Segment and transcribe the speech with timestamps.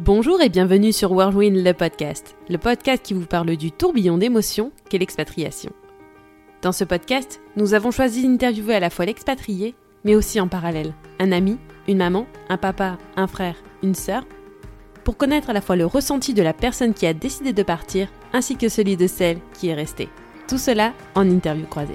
[0.00, 4.72] Bonjour et bienvenue sur Whirlwind le podcast, le podcast qui vous parle du tourbillon d'émotions
[4.90, 5.70] qu'est l'expatriation.
[6.62, 10.94] Dans ce podcast, nous avons choisi d'interviewer à la fois l'expatrié, mais aussi en parallèle,
[11.20, 13.54] un ami, une maman, un papa, un frère,
[13.84, 14.26] une sœur,
[15.04, 18.08] pour connaître à la fois le ressenti de la personne qui a décidé de partir,
[18.32, 20.08] ainsi que celui de celle qui est restée.
[20.48, 21.94] Tout cela en interview croisée.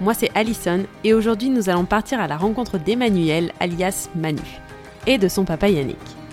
[0.00, 4.40] Moi c'est Alison et aujourd'hui nous allons partir à la rencontre d'Emmanuel alias Manu
[5.06, 6.23] et de son papa Yannick.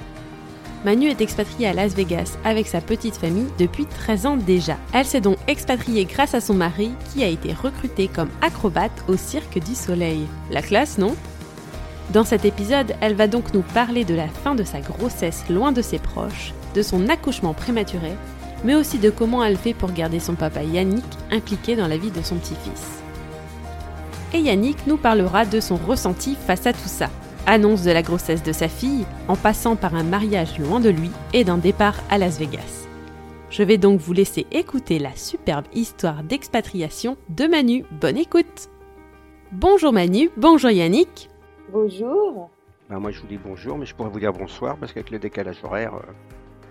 [0.83, 4.77] Manu est expatriée à Las Vegas avec sa petite famille depuis 13 ans déjà.
[4.93, 9.15] Elle s'est donc expatriée grâce à son mari qui a été recruté comme acrobate au
[9.15, 10.25] Cirque du Soleil.
[10.49, 11.15] La classe, non?
[12.13, 15.71] Dans cet épisode, elle va donc nous parler de la fin de sa grossesse loin
[15.71, 18.13] de ses proches, de son accouchement prématuré,
[18.63, 22.11] mais aussi de comment elle fait pour garder son papa Yannick impliqué dans la vie
[22.11, 23.01] de son petit-fils.
[24.33, 27.09] Et Yannick nous parlera de son ressenti face à tout ça
[27.47, 31.11] annonce de la grossesse de sa fille, en passant par un mariage loin de lui
[31.33, 32.87] et d'un départ à Las Vegas.
[33.49, 37.83] Je vais donc vous laisser écouter la superbe histoire d'expatriation de Manu.
[37.99, 38.69] Bonne écoute
[39.51, 41.29] Bonjour Manu, bonjour Yannick.
[41.73, 42.49] Bonjour.
[42.89, 45.19] Ben, moi je vous dis bonjour, mais je pourrais vous dire bonsoir parce qu'avec le
[45.19, 45.93] décalage horaire.
[45.95, 46.11] euh,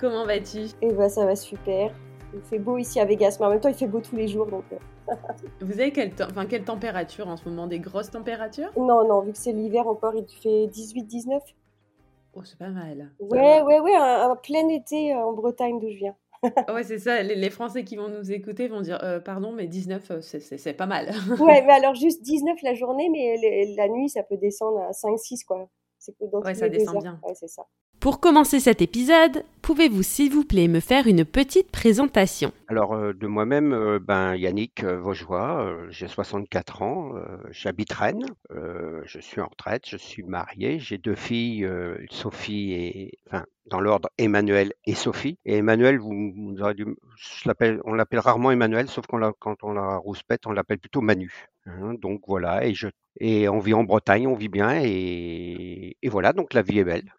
[0.00, 0.60] Comment vas-tu?
[0.80, 1.90] Et bah ça va super.
[2.32, 4.28] Il fait beau ici à Vegas, mais en même temps il fait beau tous les
[4.28, 4.64] jours donc.
[4.72, 4.76] euh,
[5.60, 7.66] Vous avez quelle, enfin, quelle température en ce moment?
[7.66, 8.72] Des grosses températures?
[8.76, 11.42] Non, non, vu que c'est l'hiver encore, il fait 18-19.
[12.34, 13.10] Oh, c'est pas mal.
[13.20, 16.16] Ouais, ouais, ouais, un, un plein été euh, en Bretagne d'où je viens.
[16.68, 17.22] Ah ouais, c'est ça.
[17.22, 20.72] Les, les Français qui vont nous écouter vont dire euh, pardon, mais 19, euh, c'est-
[20.74, 21.10] pas mal.
[21.38, 24.92] Ouais, mais alors juste 19 la journée, mais les- la nuit ça peut descendre à
[24.92, 25.68] 5-6 quoi.
[25.98, 27.02] C'est que dans Ouais, ça descend heures.
[27.02, 27.20] bien.
[27.24, 27.66] Ouais, c'est ça.
[28.00, 32.50] Pour commencer cet épisode, pouvez-vous s'il vous plaît me faire une petite présentation?
[32.68, 37.12] Alors euh, de moi-même, euh, ben Yannick euh, Vaugeois, euh, j'ai 64 ans,
[37.50, 41.68] j'habite Rennes, je suis en retraite, je suis marié, j'ai deux filles,
[42.10, 45.36] Sophie et enfin dans l'ordre Emmanuel et Sophie.
[45.44, 47.50] Et Emmanuel, vous, vous aurez dû, je
[47.84, 51.30] on l'appelle rarement Emmanuel, sauf quand on la rouspète, on l'appelle plutôt Manu.
[51.66, 51.92] hein.
[52.00, 52.88] donc voilà, et je
[53.18, 57.12] et on vit en Bretagne, on vit bien et voilà, donc la vie est belle.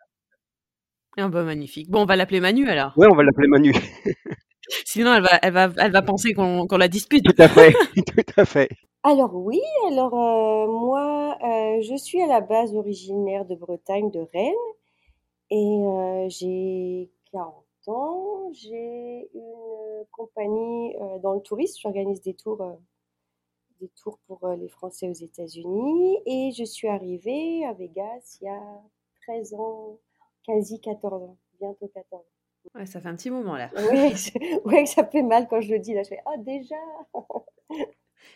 [1.18, 1.90] Ah bah magnifique.
[1.90, 2.94] Bon, on va l'appeler Manu alors.
[2.98, 3.74] Ouais, on va l'appeler Manu.
[4.86, 7.26] Sinon, elle va, elle va, elle va penser qu'on qu'on la dispute.
[7.26, 8.70] Tout à fait, tout à fait.
[9.04, 14.20] Alors oui, alors euh, moi euh, je suis à la base originaire de Bretagne, de
[14.32, 14.54] Rennes,
[15.50, 22.62] et euh, j'ai 40 ans, j'ai une compagnie euh, dans le tourisme, j'organise des tours,
[22.62, 22.74] euh,
[23.80, 28.46] des tours pour euh, les Français aux États-Unis, et je suis arrivée à Vegas il
[28.46, 28.62] y a
[29.24, 29.98] 13 ans,
[30.44, 32.26] quasi 14 ans, bientôt 14 ans.
[32.76, 33.70] Ouais, ça fait un petit moment là.
[34.16, 36.76] C'est- ouais, ça fait mal quand je le dis là, je fais ah déjà.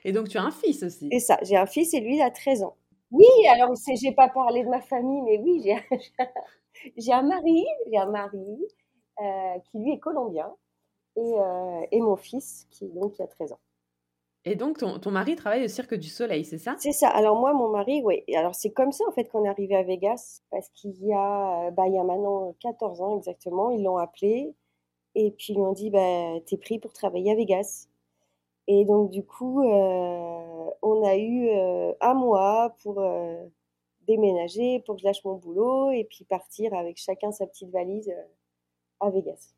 [0.03, 1.09] Et donc, tu as un fils aussi.
[1.11, 2.75] C'est ça, j'ai un fils et lui, il a 13 ans.
[3.11, 5.77] Oui, alors j'ai pas parlé de ma famille, mais oui, j'ai,
[6.97, 8.67] j'ai un mari, j'ai un mari
[9.21, 10.53] euh, qui lui est colombien
[11.15, 13.59] et, euh, et mon fils qui donc qui a 13 ans.
[14.45, 16.75] Et donc, ton, ton mari travaille au Cirque du Soleil, c'est ça?
[16.77, 17.09] C'est ça.
[17.09, 18.23] Alors moi, mon mari, oui.
[18.35, 21.67] Alors c'est comme ça en fait qu'on est arrivé à Vegas parce qu'il y a,
[21.67, 24.53] euh, bah, il y a maintenant 14 ans exactement, ils l'ont appelé
[25.15, 27.87] et puis ils lui ont dit, bah, t'es pris pour travailler à Vegas.
[28.67, 33.43] Et donc du coup, euh, on a eu euh, un mois pour euh,
[34.07, 38.13] déménager, pour que je lâche mon boulot et puis partir avec chacun sa petite valise
[38.99, 39.53] à Vegas.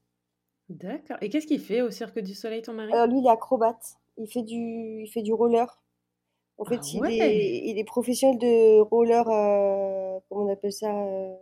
[0.70, 1.18] D'accord.
[1.22, 2.92] Et qu'est-ce qu'il fait au Cirque du Soleil, ton mari?
[2.92, 3.98] Alors lui, il est acrobate.
[4.18, 5.82] Il fait du, il fait du roller.
[6.58, 10.92] En fait, Ah il est, il est professionnel de roller, euh, comment on appelle ça,
[10.92, 11.36] euh,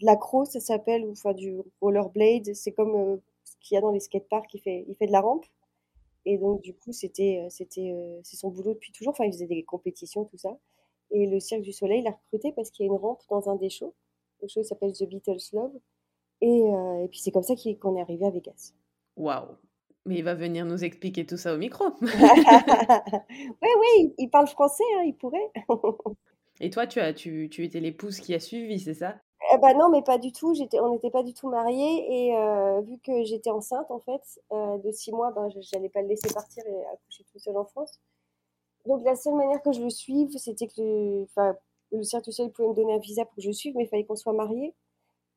[0.00, 2.54] de l'accro, ça s'appelle, ou enfin du rollerblade.
[2.54, 4.54] C'est comme euh, ce qu'il y a dans les skateparks.
[4.54, 5.44] Il fait, il fait de la rampe.
[6.24, 7.92] Et donc, du coup, c'était, euh, c'était,
[8.22, 9.10] c'est son boulot depuis toujours.
[9.10, 10.56] Enfin, il faisait des compétitions, tout ça.
[11.10, 13.56] Et le Cirque du Soleil l'a recruté parce qu'il y a une rampe dans un
[13.56, 13.94] des shows.
[14.42, 15.72] Le show s'appelle The Beatles Love.
[16.40, 16.60] Et,
[17.04, 18.74] et puis, c'est comme ça qu'on est arrivé à Vegas.
[19.16, 19.56] Waouh.
[20.06, 21.84] Mais il va venir nous expliquer tout ça au micro.
[22.00, 22.08] oui,
[23.62, 25.50] oui, il parle français, hein, il pourrait.
[26.60, 29.16] Et toi, tu, as, tu, tu étais l'épouse qui a suivi, c'est ça?
[29.52, 30.54] Eh ben non, mais pas du tout.
[30.54, 34.22] J'étais, on n'était pas du tout mariés et euh, vu que j'étais enceinte en fait
[34.52, 37.56] euh, de six mois, ben je j'allais pas le laisser partir et accoucher tout seul
[37.56, 38.00] en France.
[38.86, 41.26] Donc la seule manière que je le suive, c'était que le,
[41.92, 43.84] le Cirque du Soleil pouvait me donner un visa pour que je le suive, mais
[43.84, 44.74] il fallait qu'on soit mariés.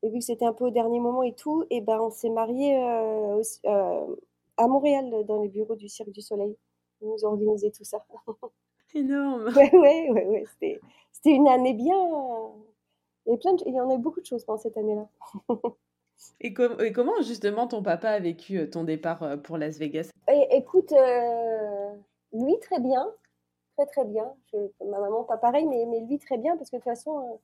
[0.03, 2.29] Et vu que c'était un peu au dernier moment et tout, et ben on s'est
[2.29, 4.15] mariés euh,
[4.59, 6.55] à Montréal dans les bureaux du Cirque du Soleil.
[7.01, 8.05] Ils nous ont organisé tout ça.
[8.93, 9.45] Énorme.
[9.55, 10.43] Ouais, ouais, ouais, ouais.
[10.53, 10.79] C'était,
[11.11, 11.95] c'était une année bien.
[13.25, 14.77] Il y, avait plein de- il y en a eu beaucoup de choses pendant cette
[14.77, 15.07] année-là.
[16.41, 19.77] Et, com- et comment justement ton papa a vécu euh, ton départ euh, pour Las
[19.77, 20.09] Vegas?
[20.29, 21.93] Et, écoute, euh,
[22.33, 23.09] lui très bien,
[23.77, 24.33] très très bien.
[24.51, 27.17] Je- ma maman pas pareil, mais, mais lui très bien parce que de toute façon,
[27.19, 27.37] euh,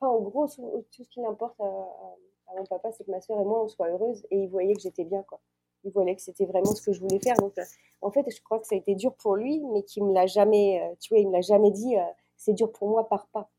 [0.00, 2.16] enfin, en gros, tout, tout ce qui l'importe à, à-
[2.48, 4.26] à mon papa, c'est que ma soeur et moi, on soit heureuses.
[4.30, 5.40] Et il voyait que j'étais bien, quoi.
[5.84, 7.36] Il voyait que c'était vraiment ce que je voulais faire.
[7.36, 7.64] Donc, euh,
[8.02, 10.26] en fait, je crois que ça a été dur pour lui, mais qu'il me l'a
[10.26, 12.02] jamais, euh, tu il me l'a jamais dit, euh,
[12.36, 13.50] c'est dur pour moi, par pas.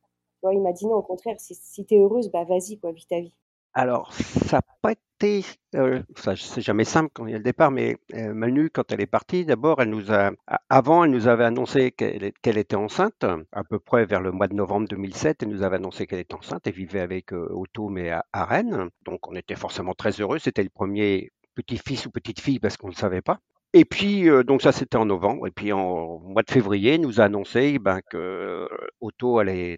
[0.52, 3.08] Il m'a dit non, au contraire, si, si tu es heureuse, bah vas-y, quoi, vis
[3.08, 3.34] ta vie.
[3.74, 7.96] Alors, ça n'a pas été, c'est jamais simple quand il y a le départ, mais
[8.16, 10.32] euh, Manu, quand elle est partie, d'abord, elle nous a,
[10.70, 14.56] avant, elle nous avait annoncé qu'elle était enceinte, à peu près vers le mois de
[14.56, 18.10] novembre 2007, elle nous avait annoncé qu'elle était enceinte, elle vivait avec euh, Otto, mais
[18.10, 22.78] à Rennes, donc on était forcément très heureux, c'était le premier petit-fils ou petite-fille parce
[22.78, 23.40] qu'on ne le savait pas.
[23.74, 25.48] Et puis, euh, donc ça, c'était en novembre.
[25.48, 28.68] Et puis, en mois de février, il nous a annoncé ben, que euh,
[29.00, 29.78] Otto avait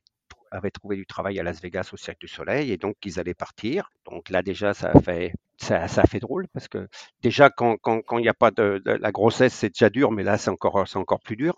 [0.72, 3.92] trouvé du travail à Las Vegas au Cirque du Soleil et donc qu'ils allaient partir.
[4.06, 6.88] Donc là déjà ça a fait ça, ça fait drôle parce que
[7.22, 10.24] déjà quand quand quand il n'y a pas de, la grossesse c'est déjà dur mais
[10.24, 11.56] là c'est encore encore plus dur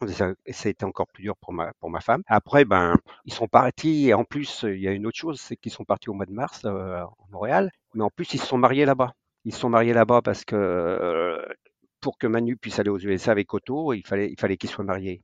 [0.47, 2.21] c'était encore plus dur pour ma pour ma femme.
[2.27, 2.95] Après ben
[3.25, 5.85] ils sont partis et en plus il y a une autre chose c'est qu'ils sont
[5.85, 8.85] partis au mois de mars euh, en Montréal mais en plus ils se sont mariés
[8.85, 9.13] là-bas.
[9.45, 11.45] Ils sont mariés là-bas parce que euh,
[12.01, 14.83] pour que Manu puisse aller aux USA avec Otto, il fallait, il fallait qu'ils soient
[14.85, 15.21] mariés.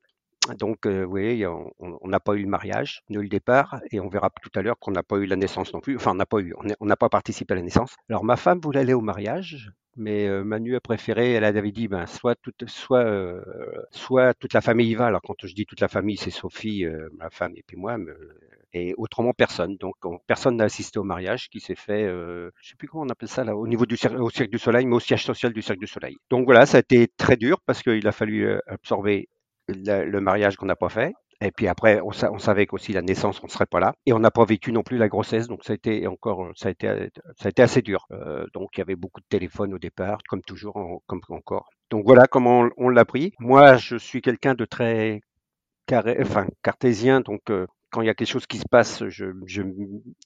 [0.59, 3.99] Donc, euh, oui, on on- on n'a pas eu le mariage, ni le départ, et
[3.99, 5.95] on verra tout à l'heure qu'on n'a pas eu la naissance non plus.
[5.97, 7.95] Enfin, on n'a pas eu, on on n'a pas participé à la naissance.
[8.09, 11.87] Alors, ma femme voulait aller au mariage, mais euh, Manu a préféré, elle avait dit,
[11.87, 13.41] ben, soit toute, soit, euh,
[13.91, 15.07] soit toute la famille y va.
[15.07, 16.85] Alors, quand je dis toute la famille, c'est Sophie,
[17.17, 17.97] ma femme, et puis moi,
[18.73, 19.75] et autrement personne.
[19.77, 23.03] Donc, on- personne n'a assisté au mariage qui s'est fait, euh, je sais plus comment
[23.03, 25.61] on appelle ça au niveau du au Cirque du Soleil, mais au siège social du
[25.61, 26.17] Cirque du Soleil.
[26.29, 29.27] Donc voilà, ça a été très dur parce qu'il a fallu euh, absorber
[29.67, 31.13] le, mariage qu'on n'a pas fait.
[31.43, 33.93] Et puis après, on, sa- on savait qu'aussi la naissance, on ne serait pas là.
[34.05, 36.69] Et on n'a pas vécu non plus la grossesse, donc ça a été encore, ça
[36.69, 36.87] a été,
[37.39, 38.05] ça a été assez dur.
[38.11, 41.69] Euh, donc il y avait beaucoup de téléphones au départ, comme toujours, comme encore.
[41.89, 43.33] Donc voilà comment on, l'a pris.
[43.39, 45.21] Moi, je suis quelqu'un de très
[46.61, 47.41] cartésien, donc
[47.91, 49.73] quand il y a quelque chose qui se passe, je, je, m-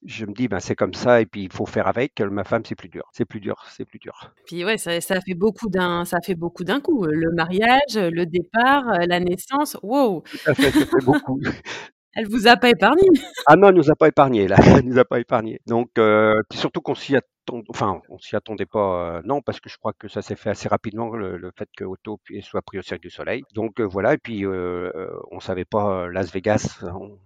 [0.06, 2.19] je me dis, ben c'est comme ça, et puis il faut faire avec.
[2.21, 4.31] Ma femme, c'est plus dur, c'est plus dur, c'est plus dur.
[4.45, 7.06] Puis ouais, ça, ça fait beaucoup d'un, ça fait beaucoup d'un coup.
[7.06, 9.77] Le mariage, le départ, la naissance.
[9.83, 11.39] Wow, Tout à fait, ça fait beaucoup.
[12.13, 13.01] elle vous a pas épargné.
[13.45, 15.59] Ah non, elle nous a pas épargné là, elle nous a pas épargné.
[15.67, 19.59] Donc, euh, puis surtout qu'on s'y attend, enfin, on s'y attendait pas, euh, non, parce
[19.59, 22.62] que je crois que ça s'est fait assez rapidement le, le fait que Otto soit
[22.62, 23.44] pris au Cirque du Soleil.
[23.53, 26.79] Donc euh, voilà, et puis on savait pas Las Vegas.
[26.83, 27.17] on-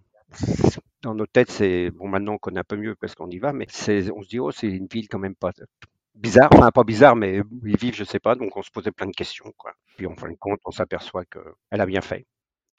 [1.02, 3.54] dans nos têtes, c'est bon maintenant on connaît un peu mieux parce qu'on y va,
[3.54, 5.52] mais c'est, on se dit oh c'est une ville quand même pas
[6.16, 8.36] bizarre, enfin pas bizarre, mais où ils vivent, je sais pas.
[8.36, 9.74] Donc on se posait plein de questions, quoi.
[9.98, 11.40] Puis en fin de compte, on s'aperçoit que
[11.72, 12.26] elle a bien fait.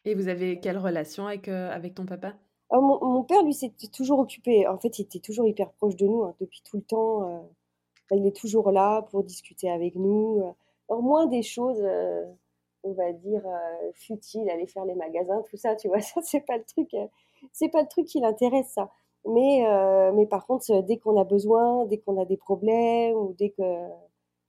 [0.04, 2.34] Et vous avez quelle relation avec, euh, avec ton papa?
[2.70, 4.66] Alors, mon, mon père, lui, s'était toujours occupé.
[4.66, 7.28] En fait, il était toujours hyper proche de nous hein, depuis tout le temps.
[7.28, 7.40] euh,
[8.12, 10.42] il est toujours là pour discuter avec nous.
[10.42, 10.52] euh.
[10.88, 12.24] Alors, moins des choses, euh,
[12.82, 16.40] on va dire, euh, futiles, aller faire les magasins, tout ça, tu vois, ça, c'est
[16.46, 17.06] pas le truc, euh,
[17.52, 18.90] c'est pas le truc qui l'intéresse, ça.
[19.26, 23.34] Mais, euh, mais par contre, dès qu'on a besoin, dès qu'on a des problèmes, ou
[23.38, 23.62] dès que.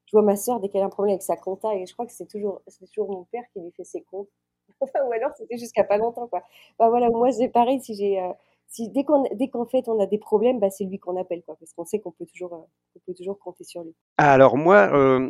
[0.05, 2.05] Je vois ma sœur, dès qu'elle a un problème avec sa compta, et je crois
[2.05, 4.27] que c'est toujours, c'est toujours mon père qui lui fait ses comptes.
[5.07, 6.43] Ou alors c'était jusqu'à pas longtemps, quoi.
[6.79, 8.33] Bah voilà, moi c'est pareil, si j'ai, euh,
[8.67, 11.71] si dès qu'en fait on a des problèmes, bah c'est lui qu'on appelle, quoi, parce
[11.71, 13.95] qu'on sait qu'on peut toujours, euh, peut toujours compter sur lui.
[14.17, 15.29] Alors moi,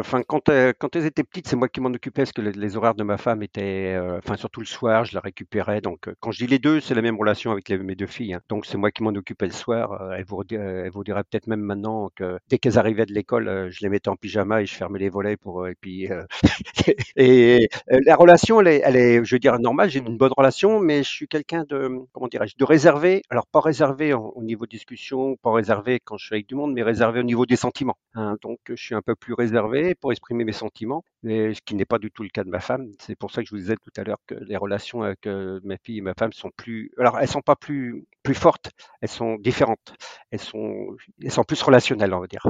[0.00, 2.76] enfin quand, euh, quand elles étaient petites, c'est moi qui m'en occupais parce que les,
[2.76, 5.80] horaires de ma femme étaient, euh, enfin surtout le soir, je la récupérais.
[5.80, 8.34] Donc euh, quand je dis les deux, c'est la même relation avec mes deux filles.
[8.34, 8.40] hein.
[8.48, 9.92] Donc c'est moi qui m'en occupais le soir.
[10.02, 13.46] Euh, elle vous, euh, elle dirait peut-être même maintenant que dès qu'elles arrivaient de l'école,
[13.48, 16.10] euh, je les mettais en pyjama et je fermais les volets pour euh, et puis
[16.10, 16.24] euh,
[17.20, 17.58] euh,
[18.04, 19.90] la relation, elle est, je veux dire normale.
[19.90, 23.22] J'ai une bonne relation, mais je suis quelqu'un de, comment dirais-je, de réservé.
[23.30, 26.72] Alors pas réservé en- au niveau discussion, pas réservé quand je suis avec du monde,
[26.74, 27.96] mais réservé au niveau des sentiments.
[28.14, 28.36] hein.
[28.42, 31.84] Donc je suis un peu plus réservé pour exprimer mes sentiments, mais ce qui n'est
[31.84, 32.88] pas du tout le cas de ma femme.
[33.00, 35.60] C'est pour ça que je vous disais tout à l'heure que les relations avec euh,
[35.64, 39.08] ma fille et ma femme sont plus, alors elles sont pas plus plus fortes, elles
[39.08, 39.94] sont différentes,
[40.30, 42.46] elles sont elles sont plus relationnelles, on va dire.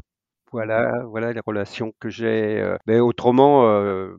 [0.52, 2.60] Voilà, voilà les relations que j'ai.
[2.60, 4.16] euh, mais autrement, euh,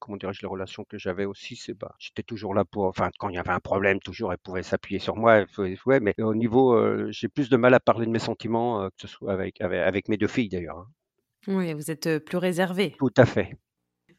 [0.00, 3.28] comment dirais-je, les relations que j'avais aussi, c'est bah, j'étais toujours là pour, enfin, quand
[3.28, 5.44] il y avait un problème, toujours, elle pouvait s'appuyer sur moi,
[5.86, 6.76] ouais, mais au niveau,
[7.10, 10.08] j'ai plus de mal à parler de mes sentiments, que ce soit avec, avec, avec
[10.08, 10.78] mes deux filles d'ailleurs.
[10.78, 10.88] hein.
[11.48, 12.94] Oui, vous êtes plus réservé.
[12.98, 13.58] Tout à fait.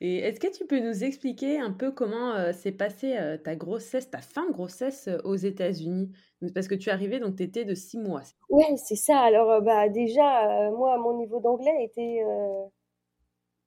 [0.02, 3.56] Et est-ce que tu peux nous expliquer un peu comment euh, s'est passée euh, ta
[3.56, 6.12] grossesse, ta fin de grossesse euh, aux États-Unis?
[6.54, 8.24] Parce que tu es arrivée, donc tu étais de six mois.
[8.50, 9.20] Ouais, c'est ça.
[9.22, 12.66] Alors, euh, bah, déjà, euh, moi, mon niveau d'anglais était euh,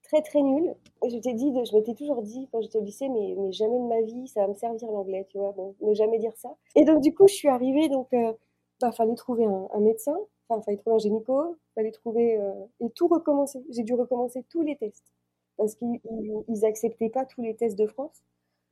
[0.02, 0.74] très, très nul.
[1.08, 3.78] Je t'ai dit, de- je m'étais toujours dit quand j'étais au lycée, mais, mais jamais
[3.78, 5.52] de ma vie, ça va me servir l'anglais, tu vois.
[5.52, 6.54] Bon, ne jamais dire ça.
[6.76, 8.32] Et donc, du coup, je suis arrivée, donc, euh,
[8.80, 10.16] bah, fallait trouver un, un médecin,
[10.52, 13.64] enfin, fallait trouver un gynéco, fallait trouver, euh, et tout recommencer.
[13.70, 15.12] J'ai dû recommencer tous les tests.
[15.56, 18.22] Parce qu'ils ils, ils acceptaient pas tous les tests de France.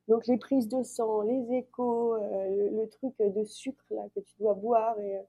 [0.08, 4.34] Donc, les prises de sang, les échos, euh, le, truc de sucre, là, que tu
[4.38, 5.22] dois boire, euh,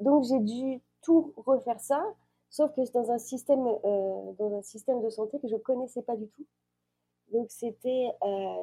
[0.00, 2.02] donc j'ai dû tout refaire ça,
[2.50, 3.64] sauf que c'est dans un système,
[4.38, 6.46] dans un système de santé que je connaissais pas du tout.
[7.32, 8.10] Donc c'était,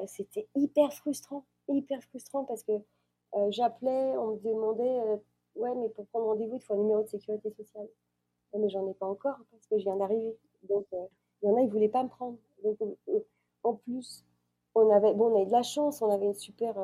[0.06, 2.72] c'était hyper frustrant, hyper frustrant parce que
[3.50, 5.22] j'appelais, on me demandait,
[5.56, 7.88] ouais, mais pour prendre rendez-vous, il faut un numéro de sécurité sociale.
[8.54, 10.36] mais j'en ai pas encore parce que je viens d'arriver.
[10.68, 10.86] Donc
[11.42, 12.38] il y en a, ils voulaient pas me prendre.
[12.62, 12.78] Donc
[13.62, 14.24] en plus,
[14.74, 16.76] on avait, bon, on avait de la chance, on avait une super,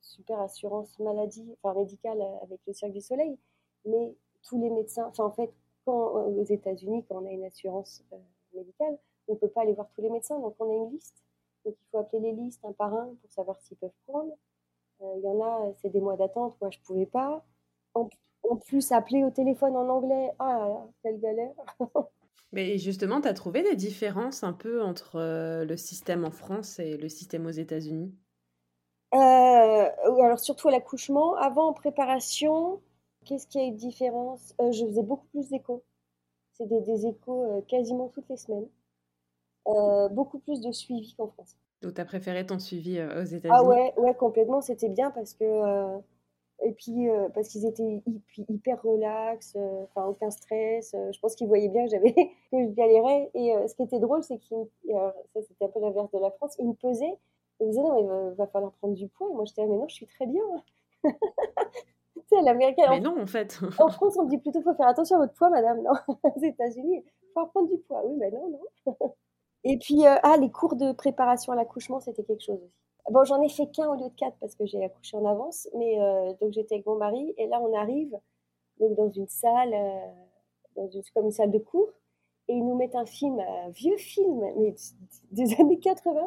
[0.00, 3.38] super assurance maladie, enfin médicale avec le Cirque du Soleil,
[3.84, 5.52] mais tous les médecins, enfin en fait,
[5.88, 8.16] euh, aux États-Unis, quand on a une assurance euh,
[8.54, 11.22] médicale, on ne peut pas aller voir tous les médecins, donc on a une liste.
[11.64, 14.32] Donc il faut appeler les listes un par un pour savoir s'ils peuvent prendre.
[15.02, 17.44] Euh, il y en a, c'est des mois d'attente, moi je ne pouvais pas.
[17.94, 18.08] En,
[18.56, 21.54] plus, appeler au téléphone en anglais, ah là là, quelle galère.
[22.52, 26.96] Mais justement, tu as trouvé des différences un peu entre le système en France et
[26.96, 28.14] le système aux États-Unis?
[29.12, 32.80] Alors surtout à l'accouchement, avant en préparation,
[33.24, 34.54] Qu'est-ce qui a eu de différence?
[34.60, 35.82] Euh, Je faisais beaucoup plus d'échos.
[36.52, 38.68] C'est des, échos euh, quasiment toutes les semaines.
[39.66, 41.56] Euh, beaucoup plus de suivi qu'en France.
[41.82, 43.50] Donc, tu as préféré ton suivi aux États-Unis?
[43.50, 44.60] Ah ouais, ouais complètement.
[44.60, 45.98] C'était bien parce que.
[46.62, 48.02] Et puis, parce qu'ils étaient
[48.48, 50.94] hyper relax, enfin, aucun stress.
[50.94, 52.14] je pense qu'ils voyaient bien que, j'avais,
[52.52, 53.30] que je galérais.
[53.34, 54.66] Et ce qui était drôle, c'est qu'ils.
[54.88, 56.56] Ça, c'était un peu l'inverse de la France.
[56.58, 57.18] Ils me pesaient.
[57.60, 59.28] Ils me disaient, non, il va, va falloir prendre du poids.
[59.30, 60.42] Et moi, j'étais, mais non, je suis très bien.
[62.42, 62.86] l'américaine.
[62.90, 63.58] Mais non, en fait.
[63.78, 65.82] en France, on dit plutôt faut faire attention à votre poids, madame.
[65.82, 65.92] Non,
[66.22, 68.02] aux États-Unis, il faut prendre du poids.
[68.04, 69.14] Oui, mais non, non.
[69.64, 72.83] Et puis, euh, ah, les cours de préparation à l'accouchement, c'était quelque chose aussi.
[73.10, 75.68] Bon, j'en ai fait qu'un au lieu de quatre parce que j'ai accouché en avance,
[75.76, 78.18] mais euh, donc j'étais avec mon mari et là on arrive
[78.80, 80.06] donc dans une salle, euh,
[80.76, 81.90] dans une, comme une salle de cours,
[82.48, 84.74] et ils nous mettent un film, un vieux film, mais
[85.32, 86.26] des années 80,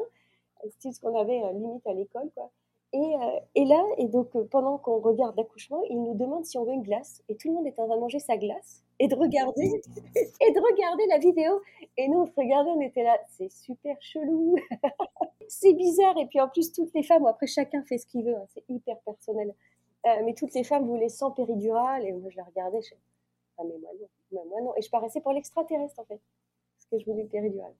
[0.69, 2.51] style ce qu'on avait limite à l'école, quoi.
[2.95, 6.63] Euh, et, là, et donc euh, pendant qu'on regarde l'accouchement, il nous demande si on
[6.63, 7.21] veut une glace.
[7.27, 9.65] Et tout le monde est en train de manger sa glace et de regarder
[10.15, 11.61] et de regarder la vidéo.
[11.97, 14.55] Et nous, on se regardait, on était là, c'est super chelou,
[15.49, 16.17] c'est bizarre.
[16.17, 18.63] Et puis en plus, toutes les femmes, après chacun fait ce qu'il veut, hein, c'est
[18.69, 19.53] hyper personnel.
[20.05, 22.93] Euh, mais toutes les femmes voulaient sans péridurale et moi je la regardais, je
[23.57, 23.89] ah mais moi
[24.31, 24.73] non, moi non.
[24.77, 26.21] Et je paraissais pour l'extraterrestre en fait,
[26.77, 27.73] parce que je voulais une péridurale.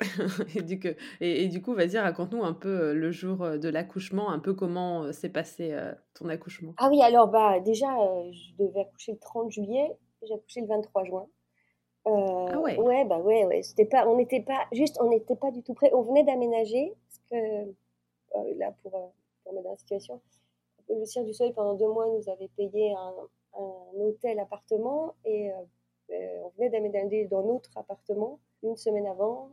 [0.54, 0.88] et, du coup,
[1.20, 4.54] et, du coup, vas-y, raconte-nous un peu euh, le jour euh, de l'accouchement, un peu
[4.54, 5.76] comment euh, s'est passé
[6.14, 6.74] ton accouchement.
[6.78, 7.88] Ah oui, alors bah déjà,
[8.30, 11.26] je devais accoucher le 30 juillet, j'ai accouché le 23 juin.
[12.06, 12.78] ah ouais.
[12.78, 13.62] Ouais, bah ouais, ouais.
[13.62, 15.90] C'était pas, on n'était pas, juste, on n'était pas du tout prêt.
[15.92, 19.12] On venait d'aménager, parce que là, pour,
[19.42, 20.20] pour mettre dans la situation,
[20.88, 23.14] le Cirque du Soleil pendant deux mois nous avait payé un,
[23.60, 25.50] un hôtel appartement et
[26.10, 29.50] on venait d'aménager dans notre appartement une semaine avant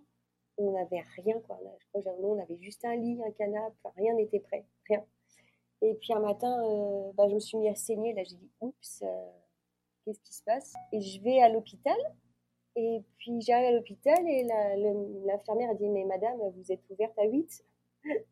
[0.58, 1.60] on n'avait rien, quoi.
[1.80, 5.04] je crois que on avait juste un lit, un canapé, rien n'était prêt, rien.
[5.82, 8.14] Et puis un matin, euh, bah, je me suis mis à saigner.
[8.14, 9.30] Là, j'ai dit, oups, euh,
[10.04, 10.74] qu'est-ce qui se passe?
[10.92, 11.98] Et je vais à l'hôpital.
[12.76, 14.44] Et puis j'arrive à l'hôpital et
[15.26, 17.64] l'infirmière a dit, mais madame, vous êtes ouverte à 8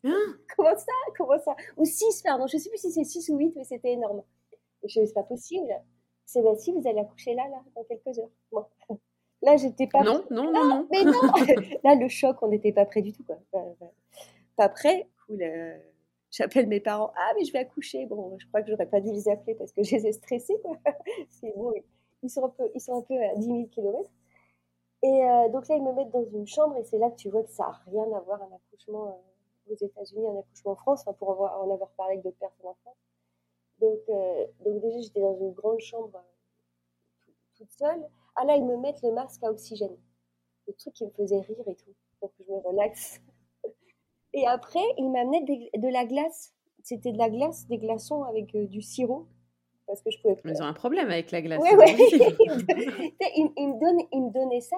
[0.04, 0.38] hein?
[0.58, 0.92] Comment ça?
[1.16, 1.56] Comment ça?
[1.78, 2.48] Ou 6, pardon.
[2.48, 4.24] Je ne sais plus si c'est 6 ou 8, mais c'était énorme.
[4.84, 5.74] Et je dis, c'est pas possible.
[6.26, 8.30] C'est bah si, vous allez accoucher là, là, dans quelques heures.
[8.52, 8.66] Bon.
[9.44, 10.04] Là, j'étais pas.
[10.04, 10.88] Non, non, non, non.
[10.90, 11.12] Mais non
[11.84, 13.24] Là, le choc, on n'était pas prêt du tout.
[13.24, 13.38] Quoi.
[14.56, 15.10] Pas prêt.
[15.26, 15.42] Cool.
[15.42, 15.78] Euh,
[16.32, 17.12] j'appelle mes parents.
[17.18, 18.06] Ah, mais je vais accoucher.
[18.06, 20.58] Bon, je crois que j'aurais pas dû les appeler parce que je les ai stressés.
[20.64, 20.78] Quoi.
[21.58, 21.74] Bon,
[22.24, 24.10] ils, sont un peu, ils sont un peu à 10 000 km.
[25.04, 27.30] Et euh, donc là, ils me mettent dans une chambre et c'est là que tu
[27.30, 29.20] vois que ça n'a rien à voir un accouchement
[29.68, 32.68] euh, aux États-Unis, un accouchement en France, pour avoir, en avoir parlé avec d'autres personnes
[32.68, 32.96] en France.
[33.82, 34.00] Donc,
[34.64, 36.24] donc déjà, j'étais dans une grande chambre
[37.58, 38.08] toute seule.
[38.36, 39.96] Ah là, ils me mettent le masque à oxygène.
[40.68, 43.20] Le truc qui me faisait rire et tout, pour que je me relaxe.
[44.34, 46.54] Et après, ils m'amenaient de la glace.
[46.82, 49.28] C'était de la glace, des glaçons avec euh, du sirop.
[49.86, 51.60] Parce que je pouvais Ils ont un problème avec la glace.
[51.62, 51.86] Oui, oui.
[53.36, 54.78] ils, me donnaient, ils me donnaient ça.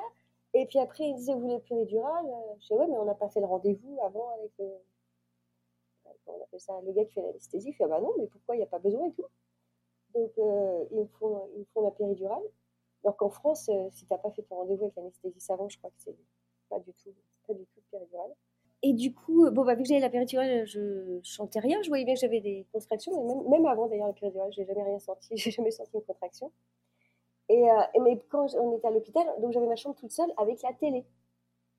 [0.54, 3.30] Et puis après, ils disaient, vous voulez péridurale Je disais, ouais, mais on n'a pas
[3.30, 4.66] fait le rendez-vous avant avec le...
[6.28, 7.70] On appelle ça le gars qui fait l'anesthésie.
[7.70, 8.56] Il fait, ah bah non, mais pourquoi?
[8.56, 9.26] Il n'y a pas besoin et tout
[10.16, 12.44] Donc, euh, ils, me font, ils me font la péridurale.
[13.06, 15.78] Alors qu'en France, euh, si tu n'as pas fait ton rendez-vous avec l'anesthésiste avant, je
[15.78, 16.16] crois que c'est
[16.70, 17.14] pas du tout,
[17.48, 18.32] pas du tout péridurale.
[18.82, 21.80] Et du coup, euh, bon, bah, vu que j'avais la péridurale, je chantais rien.
[21.84, 24.66] Je voyais bien que j'avais des contractions, mais même, avant d'ailleurs la péridurale, je n'ai
[24.66, 25.30] jamais rien senti.
[25.38, 26.52] J'ai jamais senti une contraction.
[27.50, 30.74] Et, euh, mais quand on était à l'hôpital, j'avais ma chambre toute seule avec la
[30.74, 31.06] télé.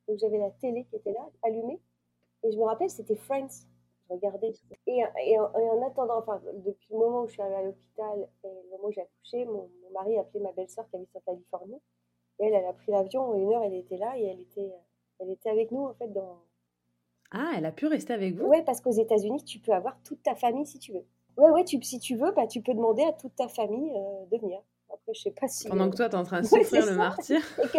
[0.07, 1.81] Donc j'avais la télé qui était là, allumée.
[2.45, 3.67] Et je me rappelle, c'était Friends
[4.09, 4.53] regardais.
[4.87, 8.49] Et, et, en, attendant, enfin, depuis le moment où je suis arrivée à l'hôpital et
[8.49, 11.81] le moment où j'ai accouché, mon, mari a appelé ma belle-sœur qui habite en Californie.
[12.39, 14.73] Et elle, elle a pris l'avion, une heure, elle était là et elle était,
[15.21, 16.43] elle était avec nous, en fait, dans...
[17.31, 18.47] Ah, elle a pu rester avec vous?
[18.47, 21.05] Oui, parce qu'aux États-Unis, tu peux avoir toute ta famille si tu veux.
[21.37, 24.27] Ouais, ouais, tu, si tu veux, bah, tu peux demander à toute ta famille euh,
[24.31, 24.61] de venir.
[24.89, 25.69] Après, je sais pas si.
[25.69, 27.41] Pendant que toi, t'es en train de souffrir le martyr.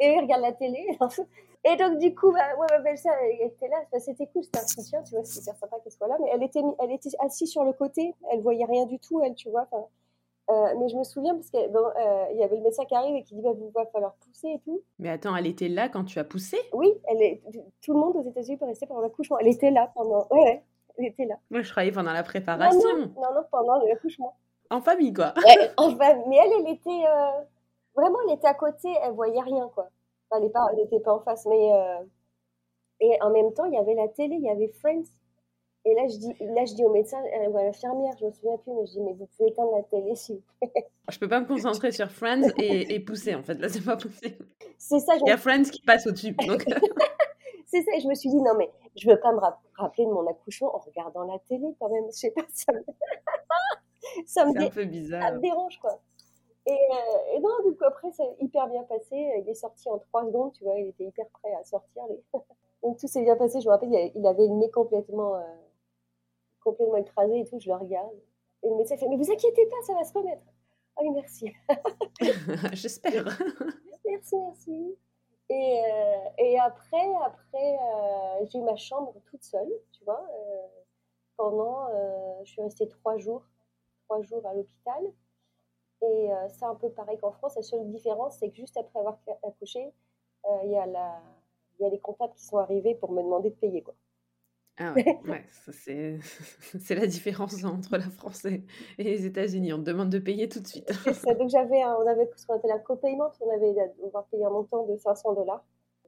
[0.00, 0.86] et, il regarde la télé.
[1.68, 3.78] Et donc, du coup, bah, ouais, ma belle-sœur, elle était là.
[3.98, 6.16] c'était cool, c'était un soutien, tu vois, c'est hyper sympa qu'elle soit là.
[6.22, 9.34] Mais elle était, elle était assise sur le côté, elle voyait rien du tout, elle,
[9.34, 9.66] tu vois.
[10.48, 13.16] Euh, mais je me souviens parce qu'il bon, euh, y avait le médecin qui arrive
[13.16, 14.80] et qui dit bah, il va falloir pousser et tout.
[15.00, 16.56] Mais attends, elle était là quand tu as poussé?
[16.72, 17.42] Oui, elle est...
[17.82, 19.38] tout le monde aux États-Unis peut rester pendant l'accouchement.
[19.40, 20.24] Elle était là pendant.
[20.30, 20.62] Ouais,
[20.98, 21.34] elle était là.
[21.50, 22.80] Moi, je croyais pendant la préparation.
[22.96, 24.36] Non, non, non, pendant l'accouchement.
[24.70, 25.34] En famille, quoi.
[25.44, 26.24] Ouais, en famille.
[26.28, 26.90] Mais elle, elle était.
[26.90, 27.42] Euh,
[27.96, 29.88] vraiment, elle était à côté, elle voyait rien, quoi.
[30.30, 31.70] Enfin, elle n'était pas en face, mais.
[33.00, 35.04] Et en même temps, il y avait la télé, il y avait Friends.
[35.84, 38.32] Et là, je dis, là, je dis au médecin euh, ou à l'infirmière, je me
[38.32, 40.88] souviens plus, mais je dis, mais vous pouvez éteindre la télé, s'il vous plaît.
[41.08, 43.54] Je peux pas me concentrer sur Friends et, et pousser, en fait.
[43.54, 44.46] Là, c'est pas possible.
[44.78, 45.14] C'est ça.
[45.16, 46.32] Il y a Friends qui passe au-dessus.
[46.32, 46.64] Donc...
[47.66, 47.96] c'est ça.
[47.96, 50.74] Et je me suis dit, non, mais je veux pas me rappeler de mon accouchement
[50.74, 52.06] en regardant la télé, quand même.
[52.06, 52.80] Je sais pas, ça me,
[54.26, 55.22] ça me, un peu bizarre.
[55.22, 56.00] Ça me dérange, quoi.
[56.66, 59.14] Et, euh, et, non, du coup, après, a hyper bien passé.
[59.14, 60.78] Il est sorti en trois secondes, tu vois.
[60.78, 62.02] Il était hyper prêt à sortir.
[62.82, 63.60] Donc, tout s'est bien passé.
[63.60, 65.36] Je me rappelle, il avait le nez complètement.
[65.36, 65.42] Euh,
[66.60, 68.10] complètement écrasé et tout, je le regarde.
[68.64, 70.42] Et le médecin fait, mais vous inquiétez pas, ça va se remettre.
[70.96, 71.52] Ah oui, merci.
[72.72, 73.24] J'espère.
[74.04, 74.98] merci, merci.
[75.48, 77.78] Et, euh, et après, après
[78.50, 80.28] j'ai eu ma chambre toute seule, tu vois.
[81.36, 81.86] Pendant,
[82.42, 83.44] je suis restée trois jours,
[84.06, 85.04] trois jours à l'hôpital.
[86.06, 87.56] Et c'est un peu pareil qu'en France.
[87.56, 89.92] La seule différence, c'est que juste après avoir accouché,
[90.64, 91.20] il y, a la,
[91.80, 93.94] y a les comptables qui sont arrivés pour me demander de payer, quoi.
[94.78, 96.18] Ah ouais, c'est,
[96.80, 98.62] c'est la différence entre la France et,
[98.98, 99.72] les États-Unis.
[99.72, 100.90] On te demande de payer tout de suite.
[101.38, 103.72] Donc j'avais, on avait ce qu'on appelle un copaiement, on avait
[104.04, 105.64] devoir payer un montant de 500 dollars.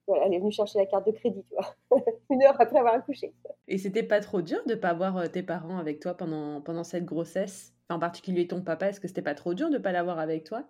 [0.07, 1.75] Voilà, elle est venue chercher la carte de crédit, tu vois,
[2.31, 3.35] une heure après avoir accouché.
[3.69, 6.85] Et c'était pas trop dur de pas avoir euh, tes parents avec toi pendant, pendant
[6.85, 7.75] cette grossesse?
[7.91, 10.65] En particulier ton papa, est-ce que c'était pas trop dur de pas l'avoir avec toi?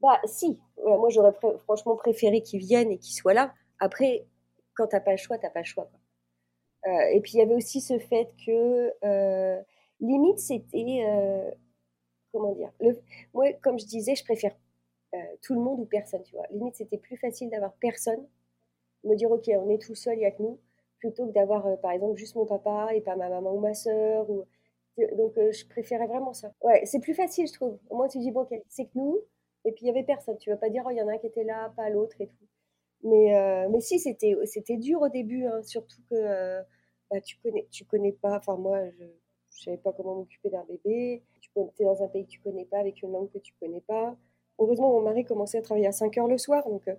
[0.00, 1.32] Bah si, moi j'aurais
[1.64, 3.54] franchement préféré qu'il vienne et qu'il soit là.
[3.78, 4.26] Après,
[4.74, 5.88] quand t'as pas le choix, t'as pas le choix.
[6.86, 9.62] Euh, et puis il y avait aussi ce fait que euh,
[10.00, 11.50] limite c'était euh,
[12.32, 12.70] comment dire?
[13.32, 14.54] Moi comme je disais je préfère
[15.42, 18.26] tout le monde ou personne tu vois limite c'était plus facile d'avoir personne
[19.04, 20.58] me dire ok on est tout seul il y a que nous
[20.98, 24.28] plutôt que d'avoir par exemple juste mon papa et pas ma maman ou ma soeur
[24.28, 24.44] ou
[25.16, 28.30] donc je préférais vraiment ça ouais c'est plus facile je trouve au moins tu dis
[28.30, 29.18] bon c'est que nous
[29.64, 31.12] et puis il y avait personne tu vas pas dire oh il y en a
[31.14, 32.46] un qui était là pas l'autre et tout
[33.04, 36.62] mais, euh, mais si, c'était, c'était dur au début, hein, surtout que euh,
[37.10, 38.38] bah, tu connais, tu connais pas.
[38.38, 39.10] Enfin, moi, je ne
[39.50, 41.22] savais pas comment m'occuper d'un bébé.
[41.40, 43.82] Tu es dans un pays que tu connais pas, avec une langue que tu connais
[43.82, 44.16] pas.
[44.58, 46.94] Heureusement, mon mari commençait à travailler à 5 heures le soir, donc euh,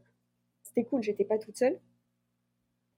[0.64, 1.80] c'était cool, j'étais pas toute seule.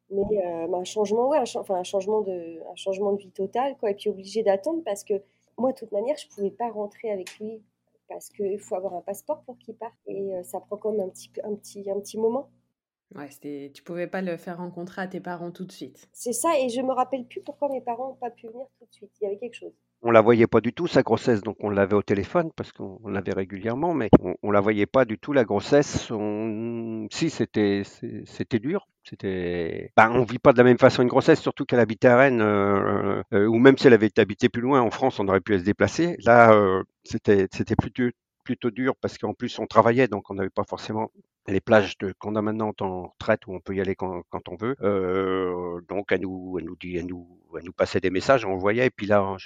[0.09, 3.91] Mais bah, un changement, ouais, un, un, changement de, un changement de vie total, quoi.
[3.91, 5.15] Et puis obligé d'attendre parce que
[5.57, 7.61] moi, de toute manière, je pouvais pas rentrer avec lui
[8.07, 11.09] parce qu'il faut avoir un passeport pour qu'il parte et ça prend quand même un
[11.09, 12.49] petit, un petit, un petit moment.
[13.15, 16.09] Ouais, c'était, tu pouvais pas le faire rencontrer à tes parents tout de suite.
[16.11, 18.85] C'est ça, et je me rappelle plus pourquoi mes parents n'ont pas pu venir tout
[18.85, 19.11] de suite.
[19.21, 19.73] Il y avait quelque chose.
[20.03, 23.07] On la voyait pas du tout sa grossesse, donc on l'avait au téléphone parce qu'on
[23.07, 26.11] l'avait régulièrement, mais on, on, la voyait pas du tout la grossesse.
[27.11, 27.81] Si c'était
[28.25, 29.91] c'était dur, c'était.
[29.95, 32.41] Ben, on vit pas de la même façon une grossesse, surtout qu'elle habitait à Rennes,
[32.41, 35.57] euh, euh, ou même si elle avait habité plus loin en France, on aurait pu
[35.57, 36.17] se déplacer.
[36.25, 38.09] Là, euh, c'était c'était plutôt
[38.43, 41.11] plutôt dur parce qu'en plus on travaillait, donc on n'avait pas forcément
[41.47, 44.75] les plages qu'on a maintenant en retraite où on peut y aller quand, on veut.
[45.87, 48.87] Donc elle nous, elle nous dit, elle nous, elle nous passait des messages, on voyait.
[48.87, 49.37] Et puis là,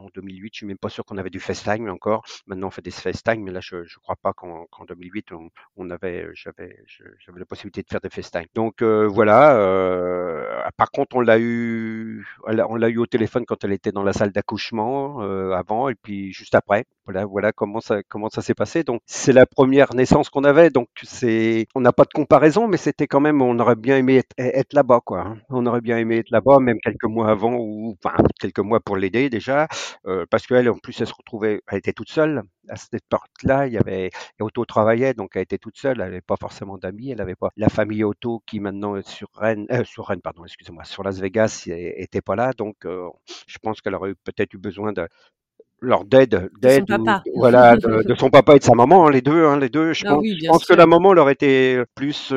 [0.00, 2.24] en 2008, je suis même pas sûr qu'on avait du FaceTime encore.
[2.46, 5.28] Maintenant, on fait des FaceTime, mais là, je, je crois pas qu'en, 2008,
[5.76, 6.82] on, avait, j'avais,
[7.18, 8.46] j'avais la possibilité de faire des FaceTime.
[8.54, 9.56] Donc euh, voilà.
[9.56, 14.02] Euh, par contre, on l'a eu, on l'a eu au téléphone quand elle était dans
[14.02, 16.84] la salle d'accouchement euh, avant, et puis juste après.
[17.06, 18.84] Voilà, voilà comment ça, comment ça s'est passé.
[18.84, 20.70] Donc c'est la première naissance qu'on avait.
[20.70, 24.22] Donc c'est, on n'a pas de comparaison, mais c'était quand même, on aurait bien aimé
[24.38, 25.20] être, là-bas, quoi.
[25.22, 25.38] Hein.
[25.48, 27.96] On aurait bien aimé être là-bas, même quelques mois avant, ou
[28.38, 29.66] quelques mois pour l'aider déjà.
[30.06, 33.66] Euh, parce qu'elle, en plus, elle se retrouvait, elle était toute seule à cette porte-là.
[33.66, 34.10] Il y avait,
[34.40, 36.00] Auto travaillait, donc elle était toute seule.
[36.00, 37.10] Elle n'avait pas forcément d'amis.
[37.10, 40.44] Elle n'avait pas la famille Auto qui maintenant est sur Rennes, euh, sur Rennes, pardon,
[40.44, 42.52] excusez-moi, sur Las Vegas, était pas là.
[42.56, 43.08] Donc, euh,
[43.46, 45.08] je pense qu'elle aurait peut-être eu besoin de
[45.80, 46.84] leur d'aide, d'aide,
[47.36, 49.92] voilà, de, son papa et de sa maman, hein, les deux, hein, les deux.
[49.92, 52.32] Je ah pense, je pense que la maman leur était plus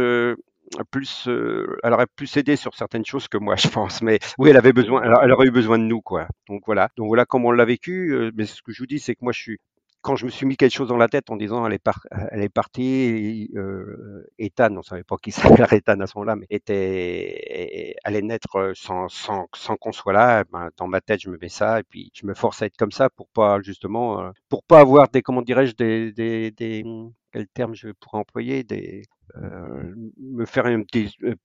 [0.89, 4.01] plus, euh, elle aurait plus aidé sur certaines choses que moi, je pense.
[4.01, 6.27] Mais oui, elle avait besoin, elle, aurait eu besoin de nous, quoi.
[6.47, 6.89] Donc voilà.
[6.97, 8.13] Donc voilà comment on l'a vécu.
[8.13, 9.59] Euh, mais ce que je vous dis, c'est que moi, je suis
[10.03, 11.89] quand je me suis mis quelque chose dans la tête en disant elle est,
[12.31, 15.31] elle est partie, euh, Ethan, on savait pas qui
[15.65, 20.43] s'appelait Ethan à ce moment-là, mais était, allait naître sans, sans, sans qu'on soit là.
[20.51, 22.77] Ben, dans ma tête, je me mets ça et puis je me force à être
[22.77, 26.83] comme ça pour pas justement, euh, pour pas avoir des, comment dirais-je, des, des, des
[27.31, 29.03] quel terme je pourrais employer, des,
[29.35, 31.35] euh, me faire un petit euh,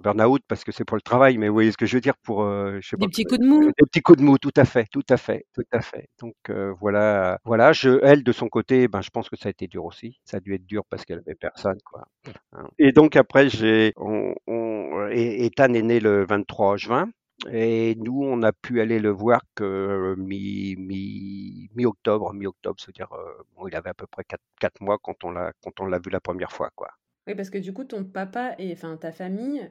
[0.00, 2.16] burn-out parce que c'est pour le travail, mais vous voyez ce que je veux dire
[2.22, 3.64] pour euh, je sais des petits coups de mou.
[3.66, 6.08] Des petits coups de mou, tout à fait, tout à fait, tout à fait.
[6.20, 6.34] Donc
[6.80, 7.72] voilà, voilà.
[7.72, 10.20] Je, elle de son côté, ben je pense que ça a été dur aussi.
[10.24, 12.04] Ça a dû être dur parce qu'elle avait personne, quoi.
[12.52, 12.68] Hein.
[12.78, 17.10] Et donc après j'ai, on, on, Ethan est né le 23 juin.
[17.52, 23.08] Et nous, on a pu aller le voir que mi, mi, mi-octobre, mi-octobre, c'est-à-dire,
[23.54, 25.98] bon, il avait à peu près 4, 4 mois quand on l'a, quand on l'a
[25.98, 26.88] vu la première fois, quoi.
[27.26, 29.70] Oui, parce que du coup, ton papa et enfin ta famille,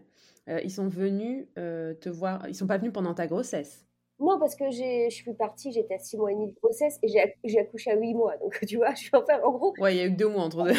[0.50, 2.48] euh, ils sont venus euh, te voir.
[2.50, 3.86] Ils sont pas venus pendant ta grossesse.
[4.18, 7.10] Non, parce que je suis partie, j'étais à 6 mois et demi de grossesse et
[7.44, 8.38] j'ai accouché à 8 mois.
[8.38, 9.74] Donc, tu vois, je suis enfin, en gros.
[9.78, 10.72] Ouais, il y a eu que deux mois entre deux.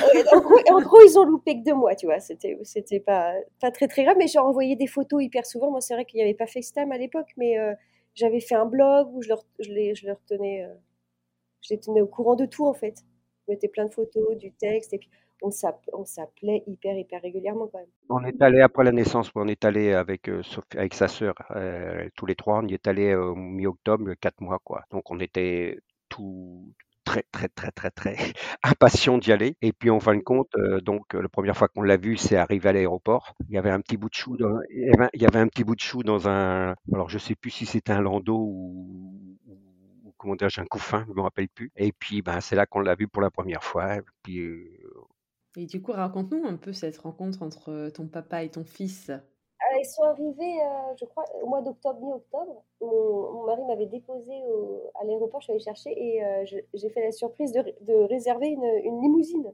[0.72, 2.18] en, gros, ils ont loupé que deux mois, tu vois.
[2.18, 5.70] C'était, c'était pas, pas très, très grave, mais j'ai envoyé des photos hyper souvent.
[5.70, 7.74] Moi, c'est vrai qu'il n'y avait pas FaceTime à l'époque, mais euh,
[8.14, 10.66] j'avais fait un blog où je leur, je les, je leur tenais,
[11.60, 13.04] je les tenais au courant de tout, en fait.
[13.46, 15.10] Je mettais plein de photos, du texte, et puis
[15.42, 17.88] on s'appelait hyper, hyper régulièrement quand même.
[18.08, 20.42] On est allé après la naissance, on est allé avec, euh,
[20.76, 24.58] avec sa sœur, euh, tous les trois, on y est allé au mi-octobre, quatre mois,
[24.64, 24.84] quoi.
[24.90, 26.72] Donc on était tout
[27.04, 28.16] très, très, très, très, très
[28.62, 29.56] impatient d'y aller.
[29.62, 32.36] Et puis en fin de compte, euh, donc la première fois qu'on l'a vu, c'est
[32.36, 33.34] arrivé à l'aéroport.
[33.48, 35.74] Il y avait un petit bout de chou dans, il y avait, un petit bout
[35.74, 39.36] de chou dans un, alors je sais plus si c'était un landau ou,
[40.16, 41.70] comment dire, un couffin, je me rappelle plus.
[41.76, 43.98] Et puis, ben, c'est là qu'on l'a vu pour la première fois.
[44.22, 44.40] Puis,
[45.56, 49.10] et du coup, raconte-nous un peu cette rencontre entre euh, ton papa et ton fils.
[49.10, 52.62] Ah, ils sont arrivés, euh, je crois, au mois d'octobre, mi-octobre.
[52.82, 54.34] Mon, mari m'avait déposé
[55.00, 59.00] à l'aéroport, je suis allée chercher et euh, j'ai fait la surprise de, réserver une,
[59.00, 59.50] limousine.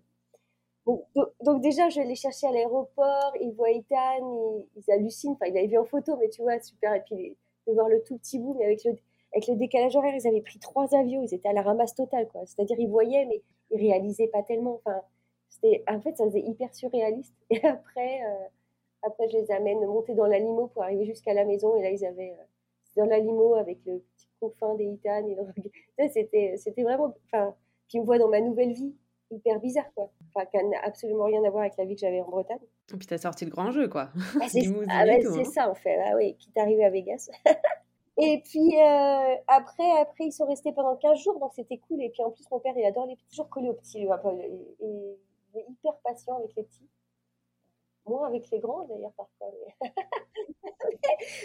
[0.87, 5.69] Donc, déjà, je l'ai cherché à l'aéroport, ils voient Ethan, ils, hallucinent, enfin, ils l'avaient
[5.69, 6.95] vu en photo, mais tu vois, super.
[6.95, 7.37] Et puis
[7.69, 8.97] de voir le tout petit bout, mais avec le,
[9.33, 12.27] avec le décalage horaire, ils avaient pris trois avions, ils étaient à la ramasse totale,
[12.29, 12.43] quoi.
[12.45, 14.81] C'est-à-dire, ils voyaient, mais ils réalisaient pas tellement.
[14.85, 15.01] Enfin,
[15.89, 17.35] en fait, ça faisait hyper surréaliste.
[17.51, 18.47] Et après, euh,
[19.03, 21.77] après, je les amène monter dans la limo pour arriver jusqu'à la maison.
[21.77, 22.45] Et là, ils avaient euh,
[22.97, 25.25] dans la limo avec le petit confin des Itan.
[26.13, 27.15] C'était, c'était vraiment.
[27.27, 27.55] Enfin,
[27.89, 28.95] puis ils me voient dans ma nouvelle vie
[29.31, 30.11] hyper bizarre, quoi.
[30.35, 32.59] Enfin, qui n'a absolument rien à voir avec la vie que j'avais en Bretagne.
[32.93, 34.11] Et puis, tu as sorti le grand jeu, quoi.
[34.41, 35.45] Ah, c'est, ah, bah, hein.
[35.45, 35.99] ça, en fait.
[36.05, 37.31] Ah, oui, qui est arrivé à Vegas.
[38.19, 42.03] Et puis euh, après, après, ils sont restés pendant 15 jours, donc c'était cool.
[42.03, 44.07] Et puis en plus, mon père, il adore les petits, toujours collé aux petits.
[44.81, 45.19] Et,
[45.59, 46.89] est hyper patient avec les petits.
[48.07, 49.51] Moins avec les grands d'ailleurs parfois.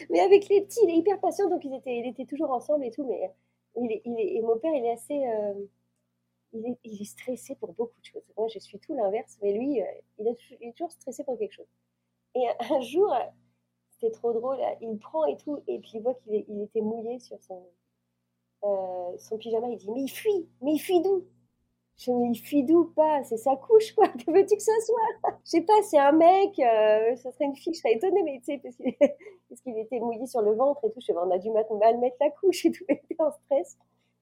[0.09, 0.19] Mais...
[0.19, 2.91] avec les petits, il est hyper patient, donc ils étaient, il était toujours ensemble et
[2.91, 3.05] tout.
[3.05, 3.31] Mais
[3.75, 5.27] il est, il est, et mon père, il est assez.
[5.27, 5.53] Euh,
[6.53, 8.23] il, est, il, est, stressé pour beaucoup de choses.
[8.37, 9.85] Moi, je suis tout l'inverse, mais lui, euh,
[10.17, 11.67] il, est, toujours stressé pour quelque chose.
[12.35, 13.13] Et un, jour,
[13.89, 17.19] c'était trop drôle, il prend et tout, et puis il voit qu'il il était mouillé
[17.19, 17.67] sur son,
[18.63, 19.69] euh, son pyjama.
[19.69, 21.25] Il dit Mais il fuit Mais il fuit d'où?
[21.97, 24.07] Je me dis, fuit d'où pas C'est sa couche, quoi.
[24.25, 25.31] Que veux-tu que ça soit?
[25.43, 28.39] Je sais pas, c'est un mec, euh, ça serait une fille, je serais étonnée, mais
[28.39, 28.61] tu sais,
[29.49, 30.99] parce qu'il était mouillé sur le ventre et tout.
[31.01, 33.77] Je sais, on a dû mal mettre la couche et tout, il était en stress.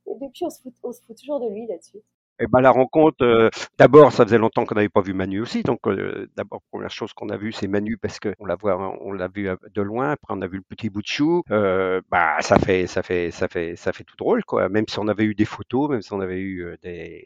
[0.07, 2.01] Et depuis, on se fout, on se fout toujours de lui là-dessus.
[2.39, 5.63] Eh ben, la rencontre, euh, d'abord, ça faisait longtemps qu'on n'avait pas vu Manu aussi.
[5.63, 8.57] Donc, euh, d'abord, première chose qu'on a vue, c'est Manu parce qu'on l'a
[9.01, 10.11] on l'a vu de loin.
[10.11, 11.43] Après, on a vu le petit bout de chou.
[11.51, 14.67] Euh, bah, ça fait, ça fait, ça fait, ça fait tout drôle, quoi.
[14.67, 17.25] Même si on avait eu des photos, même si on avait eu des.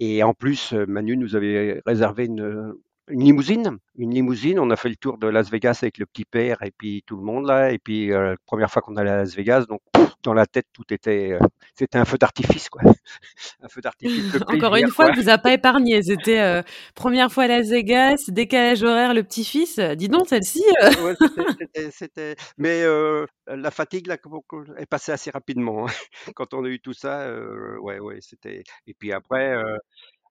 [0.00, 2.74] Et en plus, Manu nous avait réservé une,
[3.10, 4.58] une limousine, une limousine.
[4.58, 7.16] On a fait le tour de Las Vegas avec le petit père et puis tout
[7.16, 7.72] le monde là.
[7.72, 9.80] Et puis euh, première fois qu'on allait à Las Vegas, donc
[10.22, 11.38] dans la tête tout était, euh,
[11.74, 12.82] c'était un feu d'artifice quoi,
[13.62, 14.36] un feu d'artifice.
[14.48, 16.02] Encore une fois, vous a pas épargné.
[16.02, 16.62] C'était euh,
[16.94, 19.78] première fois à Las Vegas, décalage horaire, le petit-fils.
[19.78, 20.64] Dis donc celle-ci.
[21.90, 22.84] c'était, mais
[23.46, 24.16] la fatigue là
[24.76, 25.92] est passée assez rapidement hein.
[26.34, 27.30] quand on a eu tout ça.
[27.80, 28.62] ouais ouais, c'était.
[28.86, 29.56] Et puis après.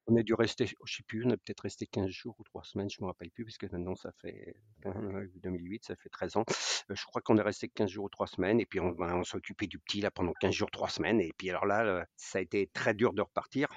[0.08, 2.64] On a dû rester, je sais plus, on a peut-être resté 15 jours ou 3
[2.64, 4.56] semaines, je me rappelle plus, parce que maintenant ça fait
[5.44, 6.46] 2008, ça fait 13 ans.
[6.90, 9.16] Euh, je crois qu'on est resté 15 jours ou 3 semaines, et puis on, ben,
[9.16, 12.06] on s'est occupé du petit là pendant 15 jours, 3 semaines, et puis alors là,
[12.16, 13.68] ça a été très dur de repartir,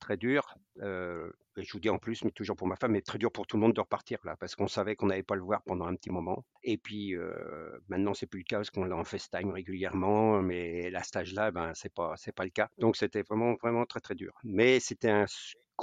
[0.00, 0.54] très dur.
[0.82, 3.46] Euh, je vous dis en plus, mais toujours pour ma femme, mais très dur pour
[3.46, 5.86] tout le monde de repartir là, parce qu'on savait qu'on n'allait pas le voir pendant
[5.86, 6.44] un petit moment.
[6.62, 10.92] Et puis euh, maintenant, c'est plus le cas parce qu'on l'a en FaceTime régulièrement, mais
[10.94, 12.68] à cet âge-là, ben c'est pas pas le cas.
[12.78, 14.32] Donc c'était vraiment vraiment très très dur.
[14.44, 15.26] Mais c'était un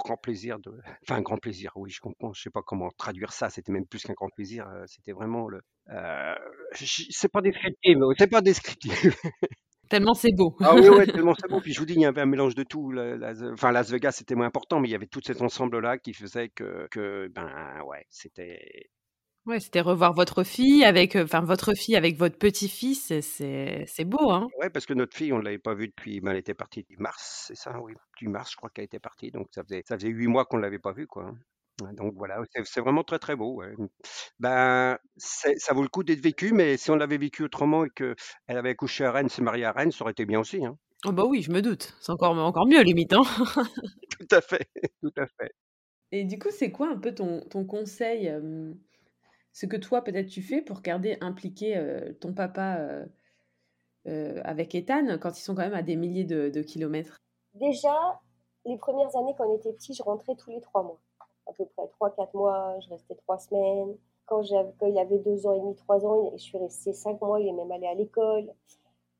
[0.03, 0.71] grand plaisir de.
[1.03, 2.33] Enfin, un grand plaisir, oui, je comprends.
[2.33, 3.49] Je sais pas comment traduire ça.
[3.49, 4.67] C'était même plus qu'un grand plaisir.
[4.87, 5.61] C'était vraiment le.
[5.89, 6.35] Euh,
[6.73, 8.91] c'est pas descriptif, c'est pas descriptif.
[9.89, 10.55] Tellement c'est beau.
[10.59, 11.61] Ah oui, ouais, tellement c'est beau.
[11.61, 12.93] Puis je vous dis, il y avait un mélange de tout.
[13.53, 16.49] enfin, Las Vegas, c'était moins important, mais il y avait tout cet ensemble-là qui faisait
[16.49, 18.89] que, que ben ouais, c'était
[19.47, 24.29] Ouais, c'était revoir votre fille avec, enfin votre fille avec votre petit-fils, c'est c'est beau,
[24.29, 24.47] hein?
[24.59, 26.83] Ouais, parce que notre fille, on ne l'avait pas vue depuis, ben, elle était partie
[26.83, 27.79] du mars, c'est ça?
[27.79, 30.45] Oui, du mars, je crois qu'elle était partie, donc ça faisait ça faisait 8 mois
[30.45, 31.25] qu'on ne l'avait pas vue, quoi,
[31.81, 31.93] hein.
[31.93, 33.73] donc voilà, c'est vraiment très, très beau, ouais.
[34.39, 38.15] Ben, ça vaut le coup d'être vécu, mais si on l'avait vécu autrement et qu'elle
[38.47, 40.77] avait accouché à Rennes, s'est mariée à Rennes, ça aurait été bien aussi, hein.
[41.05, 41.93] Oh bah oui, je me doute.
[42.01, 43.21] C'est encore encore mieux limite, hein?
[44.09, 44.67] Tout à fait,
[45.01, 45.51] tout à fait.
[46.11, 48.27] Et du coup, c'est quoi un peu ton ton conseil,
[49.57, 51.83] ce que toi, peut-être, tu fais pour garder impliqué
[52.21, 53.07] ton papa
[54.05, 57.17] avec Ethan quand ils sont quand même à des milliers de, kilomètres?
[57.55, 58.19] Déjà,
[58.65, 60.99] les premières années, quand on était petit, je rentrais tous les trois mois.
[61.47, 63.97] À peu près trois, quatre mois, je restais trois semaines.
[64.27, 64.43] Quand,
[64.77, 67.47] quand il avait deux ans et demi, trois ans, je suis restée cinq mois, il
[67.47, 68.53] est même allé à l'école.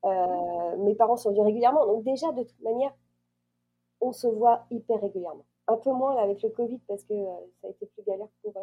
[0.04, 1.84] mes parents sont venus régulièrement.
[1.84, 2.94] Donc déjà, de toute manière,
[4.00, 5.46] on se voit hyper régulièrement.
[5.66, 7.14] Un peu moins là, avec le Covid parce que
[7.60, 8.54] ça a été plus galère pour,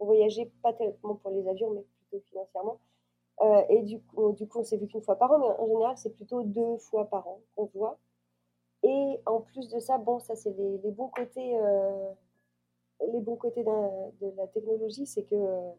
[0.00, 2.78] on voyageait pas tellement pour les avions, mais plutôt financièrement.
[3.40, 5.66] Euh, et du coup, du coup on s'est vu qu'une fois par an, mais en
[5.66, 7.98] général, c'est plutôt deux fois par an qu'on voit.
[8.82, 12.12] Et en plus de ça, bon, ça, c'est les, bons côtés, euh,
[13.12, 15.70] les bons côtés de la technologie, c'est que euh,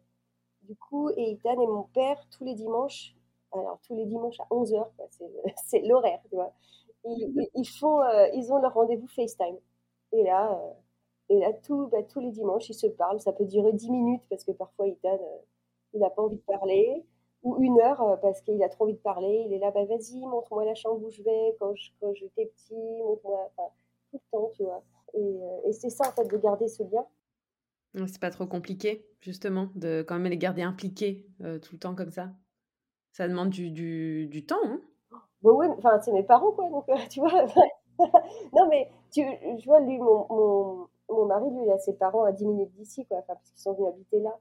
[0.64, 3.16] du coup, Ethan et mon père, tous les dimanches,
[3.52, 4.86] alors tous les dimanches à 11h,
[5.66, 6.54] c'est l'horaire, tu vois,
[7.06, 8.02] ils, font,
[8.34, 9.58] ils ont leur rendez-vous FaceTime.
[10.12, 10.60] Et là,
[11.30, 13.20] et là, tout, bah, tous les dimanches, ils se parlent.
[13.20, 15.38] Ça peut durer 10 minutes parce que parfois, Ethan, euh,
[15.94, 17.06] il n'a pas envie de parler.
[17.44, 19.46] Ou une heure euh, parce qu'il a trop envie de parler.
[19.46, 23.02] Il est là, bah, vas-y, montre-moi la chambre où je vais quand, quand j'étais petit.
[23.04, 23.70] Montre-moi, enfin,
[24.12, 24.84] tout le temps, tu vois.
[25.14, 27.06] Et, euh, et c'est ça, en fait, de garder ce lien.
[28.08, 32.12] C'est pas trop compliqué, justement, de quand même les garder impliqués tout le temps comme
[32.12, 32.30] ça.
[33.14, 34.80] Ça demande du, du, du temps, hein
[35.42, 36.70] oui, enfin, c'est mes parents, quoi.
[36.70, 37.46] Donc, tu vois.
[38.54, 42.24] non, mais tu, je vois, lui, mon, mon mon mari, lui, il a ses parents
[42.24, 44.38] à 10 minutes d'ici, quoi, parce qu'ils sont venus habiter là.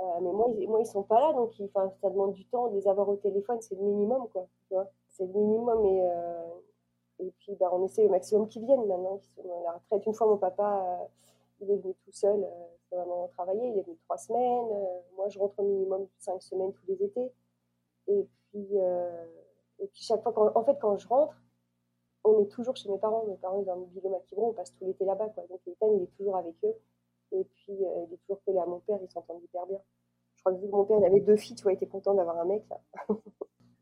[0.00, 1.52] Euh, mais moi, ils, moi, ils sont pas là, donc
[2.00, 4.46] ça demande du temps de les avoir au téléphone, c'est le minimum, quoi.
[5.08, 6.44] C'est le minimum et euh,
[7.20, 10.06] et puis bah, on essaie au maximum qu'ils viennent maintenant, qu'ils sont à la retraite.
[10.06, 11.06] Une fois, mon papa, euh,
[11.60, 14.68] il est venu tout seul, euh, maman travailler, il est venu trois semaines.
[15.16, 17.32] moi, je rentre au minimum cinq semaines tous les étés.
[18.06, 18.78] Et puis
[19.80, 21.34] et puis chaque fois, quand, en fait, quand je rentre,
[22.24, 23.24] on est toujours chez mes parents.
[23.26, 25.28] Mes parents, ils ont un mobile au on passe tout l'été là-bas.
[25.30, 25.44] Quoi.
[25.48, 26.74] Donc, Ethan, il est toujours avec eux.
[27.32, 29.78] Et puis, euh, il est toujours collé à mon père, ils s'entendent hyper bien.
[30.36, 31.86] Je crois que vu que mon père il avait deux filles, tu vois, il était
[31.86, 32.80] content d'avoir un mec, là.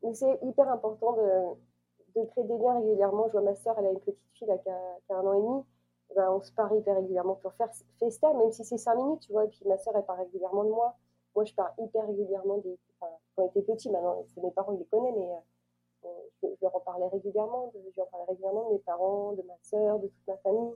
[0.03, 3.27] Mais c'est hyper important de, de, créer des liens régulièrement.
[3.27, 5.40] Je vois ma soeur, elle a une petite fille là, qui, a, un an et
[5.40, 5.64] demi.
[6.14, 9.33] Ben, on se parle hyper régulièrement pour faire festa, même si c'est cinq minutes, tu
[9.33, 9.44] vois.
[9.44, 10.96] Et puis ma soeur, elle part régulièrement de moi.
[11.35, 12.79] Moi, je pars hyper régulièrement des.
[13.01, 15.38] Enfin, quand on était petit, maintenant, c'est mes parents, ils les connaissent, euh,
[16.42, 19.57] je, leur en parlais régulièrement, de, je leur parlais régulièrement de mes parents, de ma
[19.62, 20.75] sœur, de toute ma famille.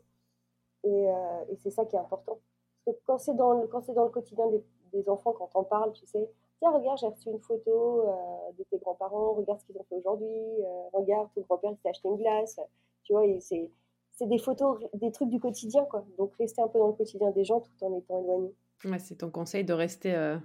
[0.85, 2.40] Et, euh, et c'est ça qui est important.
[2.85, 5.64] Parce que quand c'est dans, le, quand dans le quotidien des, des enfants, quand on
[5.64, 9.66] parle, tu sais, tiens, regarde, j'ai reçu une photo euh, de tes grands-parents, regarde ce
[9.66, 12.59] qu'ils ont fait aujourd'hui, euh, regarde, ton grand-père s'est acheté une glace.
[13.03, 13.70] Tu vois, c'est,
[14.12, 16.05] c'est des photos, des trucs du quotidien, quoi.
[16.18, 18.55] Donc, rester un peu dans le quotidien des gens tout en étant éloigné.
[18.99, 20.38] C'est ton conseil de rester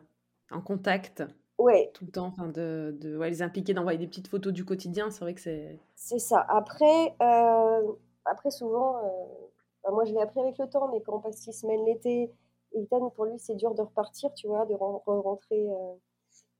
[0.52, 1.24] en contact
[1.58, 1.90] Ouais.
[1.94, 5.22] Tout le temps, enfin de, de les impliquer, d'envoyer des petites photos du quotidien, c'est
[5.22, 5.80] vrai que c'est.
[5.96, 6.46] C'est ça.
[6.50, 7.94] Après, euh,
[8.26, 11.54] après souvent, euh, moi je l'ai appris avec le temps, mais quand on passe six
[11.54, 12.32] semaines l'été,
[12.74, 15.94] Ethan, pour lui, c'est dur de repartir, tu vois, de rentrer, euh,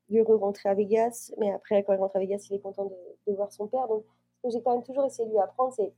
[0.10, 1.34] de rentrer à Vegas.
[1.40, 2.96] Mais après, quand il rentre à Vegas, il est content de,
[3.28, 3.88] de voir son père.
[3.90, 4.06] Donc,
[4.38, 5.94] ce que j'ai quand même toujours essayé de lui apprendre, c'est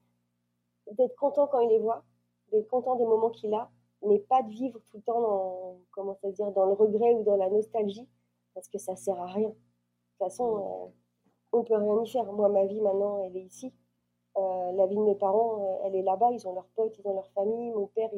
[0.94, 2.04] d'être content quand il les voit,
[2.52, 3.70] d'être content des moments qu'il a,
[4.06, 7.24] mais pas de vivre tout le temps dans, comment ça dire, dans le regret ou
[7.24, 8.08] dans la nostalgie
[8.58, 9.50] parce que ça sert à rien.
[9.50, 10.88] De toute façon, euh,
[11.52, 12.26] on peut rien y faire.
[12.34, 13.72] Moi, ma vie maintenant, elle est ici.
[14.36, 16.32] Euh, la vie de mes parents, euh, elle est là-bas.
[16.32, 17.70] Ils ont leurs potes, ils ont leur famille.
[17.70, 18.10] Mon père,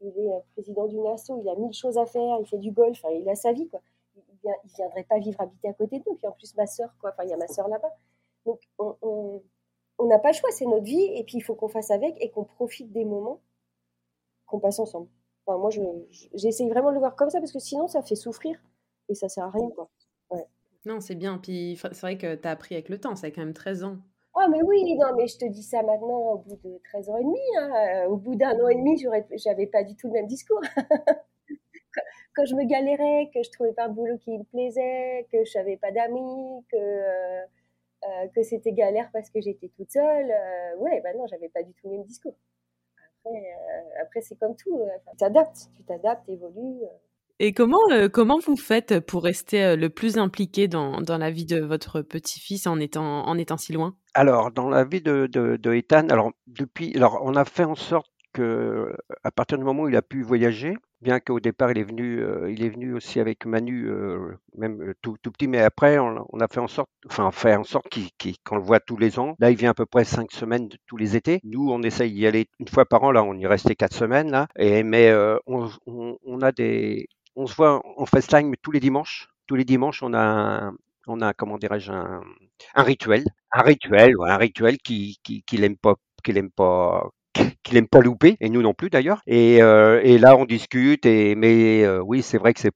[0.00, 1.30] il, est président d'une asso.
[1.40, 2.38] Il a mille choses à faire.
[2.40, 3.04] Il fait du golf.
[3.12, 3.80] il a sa vie, quoi.
[4.16, 6.16] Il, ne viendrait pas vivre habiter à côté de nous.
[6.16, 7.10] Puis en plus, ma sœur, quoi.
[7.10, 7.94] Enfin, il y a ma sœur là-bas.
[8.46, 9.40] Donc, on
[10.00, 10.50] n'a pas le choix.
[10.50, 11.12] C'est notre vie.
[11.14, 13.38] Et puis, il faut qu'on fasse avec et qu'on profite des moments
[14.46, 15.06] qu'on passe ensemble.
[15.46, 15.70] Enfin, moi,
[16.34, 18.58] j'essaye vraiment de le voir comme ça parce que sinon, ça fait souffrir
[19.10, 19.90] et ça sert à rien, quoi.
[20.86, 21.38] Non, c'est bien.
[21.38, 23.84] Puis c'est vrai que tu as appris avec le temps, ça a quand même 13
[23.84, 23.98] ans.
[24.34, 27.18] Ah, mais oui, non, mais je te dis ça maintenant au bout de 13 ans
[27.18, 27.40] et demi.
[27.58, 28.06] Hein.
[28.08, 28.96] Au bout d'un an et demi,
[29.36, 30.60] j'avais pas du tout le même discours.
[32.34, 35.58] Quand je me galérais, que je trouvais pas un boulot qui me plaisait, que je
[35.58, 37.42] n'avais pas d'amis, que, euh,
[38.04, 41.62] euh, que c'était galère parce que j'étais toute seule, euh, ouais, bah non, j'avais pas
[41.62, 42.36] du tout le même discours.
[43.24, 43.54] Après,
[44.00, 46.84] après c'est comme tout, tu t'adaptes, tu t'adaptes, évolues.
[47.42, 51.30] Et comment, euh, comment vous faites pour rester euh, le plus impliqué dans, dans la
[51.30, 53.96] vie de votre petit-fils en étant, en étant si loin?
[54.12, 58.94] Alors, dans la vie de, Ethan, alors depuis, alors on a fait en sorte que,
[59.24, 62.20] à partir du moment où il a pu voyager, bien qu'au départ il est venu,
[62.22, 63.90] euh, il est venu aussi avec Manu,
[64.58, 67.86] même tout, petit, mais après on, a fait en sorte, enfin fait en sorte
[68.44, 69.34] qu'on le voit tous les ans.
[69.38, 71.40] Là, il vient à peu près cinq semaines tous les étés.
[71.44, 73.12] Nous, on essaye d'y aller une fois par an.
[73.12, 74.46] Là, on y restait quatre semaines là.
[74.58, 75.10] Et mais
[75.46, 77.08] on a des,
[77.40, 79.28] on se voit en FaceTime tous les dimanches.
[79.46, 80.72] Tous les dimanches, on a,
[81.06, 82.22] un- comment dirais-je un,
[82.76, 87.10] rituel, un rituel, rituel qui, qui, qu'il pas, qu'il aime pas
[87.62, 89.22] qu'il aime pas louper, et nous non plus d'ailleurs.
[89.26, 91.06] Et, euh, là, on discute.
[91.06, 92.72] Mais euh, oui, c'est vrai que c'est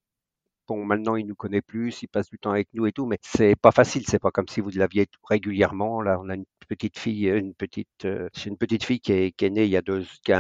[0.69, 0.85] bon.
[0.85, 3.57] Maintenant, il nous connaît plus, il passe du temps avec nous et tout, mais c'est
[3.57, 4.05] pas facile.
[4.07, 6.03] C'est pas comme si vous l'aviez régulièrement.
[6.03, 9.43] Là, on a une petite fille, une petite, euh, c'est une petite fille qui est,
[9.51, 10.33] née il y a deux, qui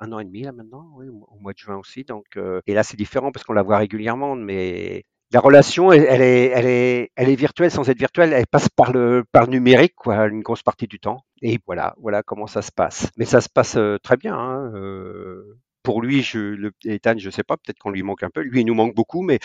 [0.00, 2.04] un an et demi là maintenant, au mois de juin aussi.
[2.04, 6.22] Donc, euh, et là, c'est différent parce qu'on la voit régulièrement, mais la relation, elle,
[6.22, 8.32] est, elle est, elle est virtuelle sans être virtuelle.
[8.32, 11.24] Elle passe par le, par numérique, quoi, une grosse partie du temps.
[11.42, 13.10] Et voilà, voilà comment ça se passe.
[13.16, 14.36] Mais ça se passe euh, très bien.
[14.36, 18.30] Hein, euh, pour lui, je, le, Ethan, je sais pas, peut-être qu'on lui manque un
[18.30, 18.42] peu.
[18.42, 19.38] Lui, il nous manque beaucoup, mais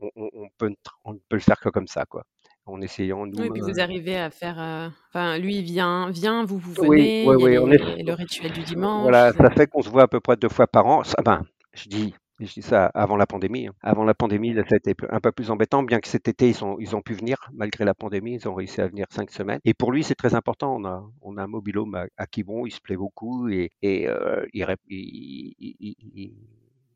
[0.00, 0.72] on peut,
[1.04, 2.24] on ne peut le faire que comme ça, quoi.
[2.70, 3.36] En essayant, nous.
[3.38, 4.56] Oui, puis euh, vous arrivez à faire.
[4.60, 8.02] euh, Enfin, lui, il vient, vient, vous, vous Oui, venez, oui, oui, on est.
[8.02, 9.02] le rituel du dimanche.
[9.02, 11.02] Voilà, ça fait qu'on se voit à peu près deux fois par an.
[11.02, 13.66] Ça- Ben, je dis, je dis ça avant la pandémie.
[13.66, 13.72] hein.
[13.82, 16.48] Avant la pandémie, là, ça a été un peu plus embêtant, bien que cet été,
[16.48, 19.30] ils ont, ils ont pu venir, malgré la pandémie, ils ont réussi à venir cinq
[19.30, 19.58] semaines.
[19.64, 20.76] Et pour lui, c'est très important.
[20.76, 24.06] On a, on a un mobilhome à, à Quiberon, il se plaît beaucoup et, et
[24.08, 26.34] euh, il, rép- il- il- il- il-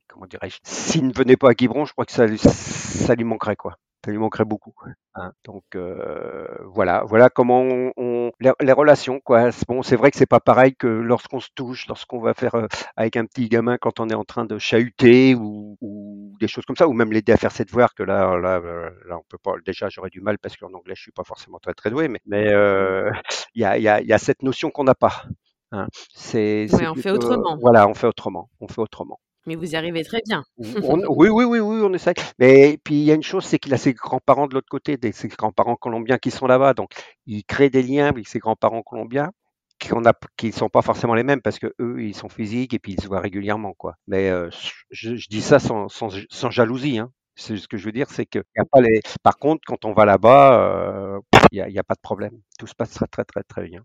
[0.07, 3.57] comment dirais-je, s'il ne venait pas à Quiberon, je crois que ça, ça lui manquerait,
[3.57, 3.77] quoi.
[4.05, 4.75] Ça lui manquerait beaucoup.
[5.15, 9.53] Hein, donc euh, voilà, voilà comment on, on- les, les relations quoi.
[9.53, 12.55] C'est Bon, c'est vrai que c'est pas pareil que lorsqu'on se touche, lorsqu'on va faire
[12.57, 16.49] euh, avec un petit gamin quand on est en train de chahuter ou, ou des
[16.49, 17.95] choses comme ça, ou même l'aider à faire ses devoirs.
[17.95, 19.55] Que là, là, euh, là, on peut pas.
[19.65, 22.21] Déjà, j'aurais du mal parce qu'en anglais, je suis pas forcément très très doué, mais
[22.27, 23.11] mais euh,
[23.55, 25.25] il y a, il y a, il y a cette notion qu'on n'a pas.
[25.73, 25.87] hein.
[26.15, 27.59] C'est Ouais, on fait plutôt, autrement.
[27.61, 29.21] voilà, on fait autrement, on fait autrement.
[29.47, 30.45] Mais vous y arrivez très bien.
[30.59, 32.15] On- oui, oui, oui, oui, on essaie.
[32.39, 34.97] Mais puis il y a une chose, c'est qu'il a ses grands-parents de l'autre côté,
[34.97, 36.75] des, ses grands-parents colombiens qui sont là-bas.
[36.75, 36.93] Donc
[37.27, 39.31] il crée des liens avec ses grands-parents colombiens
[39.79, 39.91] qui
[40.37, 43.01] qui sont pas forcément les mêmes parce que eux, ils sont physiques et puis ils
[43.01, 43.97] se voient régulièrement, quoi.
[44.07, 44.49] Mais euh,
[44.91, 47.11] je, je dis ça sans, sans, sans jalousie, hein.
[47.37, 49.01] C'est ce que je veux dire, c'est que y a pas les.
[49.25, 52.39] Par contre, quand on va là-bas, euh, il n'y a pas de problème.
[52.61, 53.83] Tout se passe très, très, très, très bien.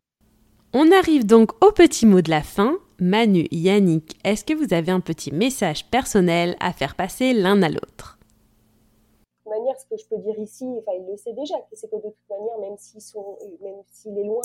[0.72, 2.78] On arrive donc au petit mot de la fin.
[3.02, 7.70] Manu, Yannick, est-ce que vous avez un petit message personnel à faire passer l'un à
[7.70, 8.20] l'autre?
[8.20, 11.96] De toute manière, ce que je peux dire ici, il le sait déjà, c'est que
[11.96, 14.42] de toute manière, même s'il est loin,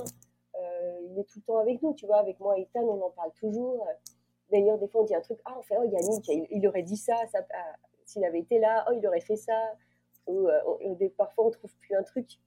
[0.55, 2.19] euh, il est tout le temps avec nous, tu vois.
[2.19, 3.85] Avec moi, Ethan, on en parle toujours.
[4.53, 7.17] D'ailleurs, des fois, on dit un truc, ah, enfin, oh, Yannick, il, aurait dit ça,
[7.35, 9.73] ah, s'il avait été là, oh, il aurait fait ça.
[10.29, 12.39] Ou euh, on- parfois, on trouve plus un truc.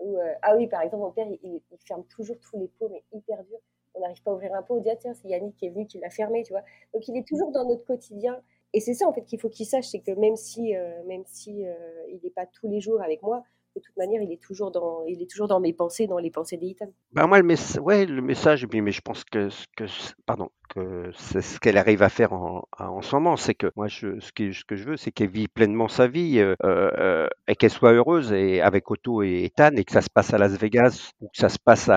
[0.00, 3.02] Euh, ah oui, par exemple, mon père, il- il ferme toujours tous les pots, mais
[3.12, 3.58] hyper dur.
[3.94, 5.70] On n'arrive pas à ouvrir un pot, on dit, ah, tiens, c'est Yannick qui est
[5.70, 6.62] venu, qui l'a fermé, tu vois.
[6.92, 8.40] Donc, il est toujours dans notre quotidien.
[8.72, 11.22] Et c'est ça, en fait, qu'il faut qu'il sache, c'est que même si, euh, même
[11.26, 11.74] si euh,
[12.08, 15.04] il n'est pas tous les jours avec moi, de toute manière, il est toujours dans,
[15.06, 16.86] il est toujours dans mes pensées, dans les pensées d'Ethan.
[17.12, 19.84] Ben moi, le, ouais, le message, mais je pense que, que
[20.26, 23.88] pardon, que c'est ce qu'elle arrive à faire en, en ce moment, c'est que moi,
[23.88, 27.92] ce, que, je veux, c'est qu'elle vit pleinement sa vie euh, euh, et qu'elle soit
[27.92, 31.26] heureuse et avec Otto et Ethan et que ça se passe à Las Vegas ou
[31.26, 31.90] que ça se passe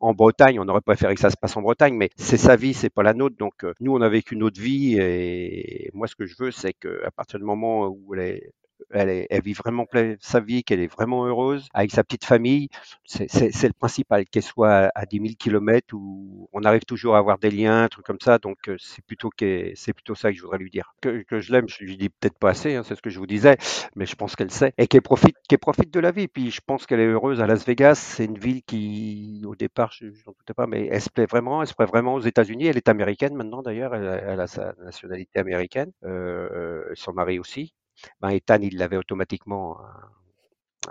[0.00, 0.58] en Bretagne.
[0.58, 3.02] On aurait préféré que ça se passe en Bretagne, mais c'est sa vie, c'est pas
[3.02, 3.36] la nôtre.
[3.38, 6.72] Donc euh, nous, on a vécu notre vie et moi, ce que je veux, c'est
[6.72, 8.52] qu'à partir du moment où elle est
[8.90, 9.86] elle, est- elle vit vraiment
[10.20, 12.68] sa vie, qu'elle est vraiment heureuse avec sa petite famille,
[13.04, 13.28] c'est
[13.68, 17.50] le principal, qu'elle soit à 10 000 kilomètres où on arrive toujours à avoir des
[17.50, 18.38] liens, un truc comme ça.
[18.38, 19.30] Donc euh, c'est plutôt
[19.74, 20.94] c'est plutôt ça que je voudrais lui dire.
[21.00, 23.18] Que, que je l'aime, je lui dis peut-être pas assez, hein, c'est ce que je
[23.18, 23.56] vous disais,
[23.96, 26.28] mais je pense qu'elle sait et qu'elle profite, qu'elle profite de la vie.
[26.28, 27.94] Puis je pense qu'elle est heureuse à Las Vegas.
[27.96, 31.62] C'est une ville qui, au départ, je n'en doutais pas, mais elle se plaît vraiment,
[31.62, 32.66] elle se plaît vraiment aux États-Unis.
[32.66, 35.90] Elle est américaine maintenant d'ailleurs, elle, a- elle a sa nationalité américaine.
[36.04, 37.72] Euh, son mari aussi.
[38.20, 40.10] Ben, Ethan, il l'avait automatiquement hein,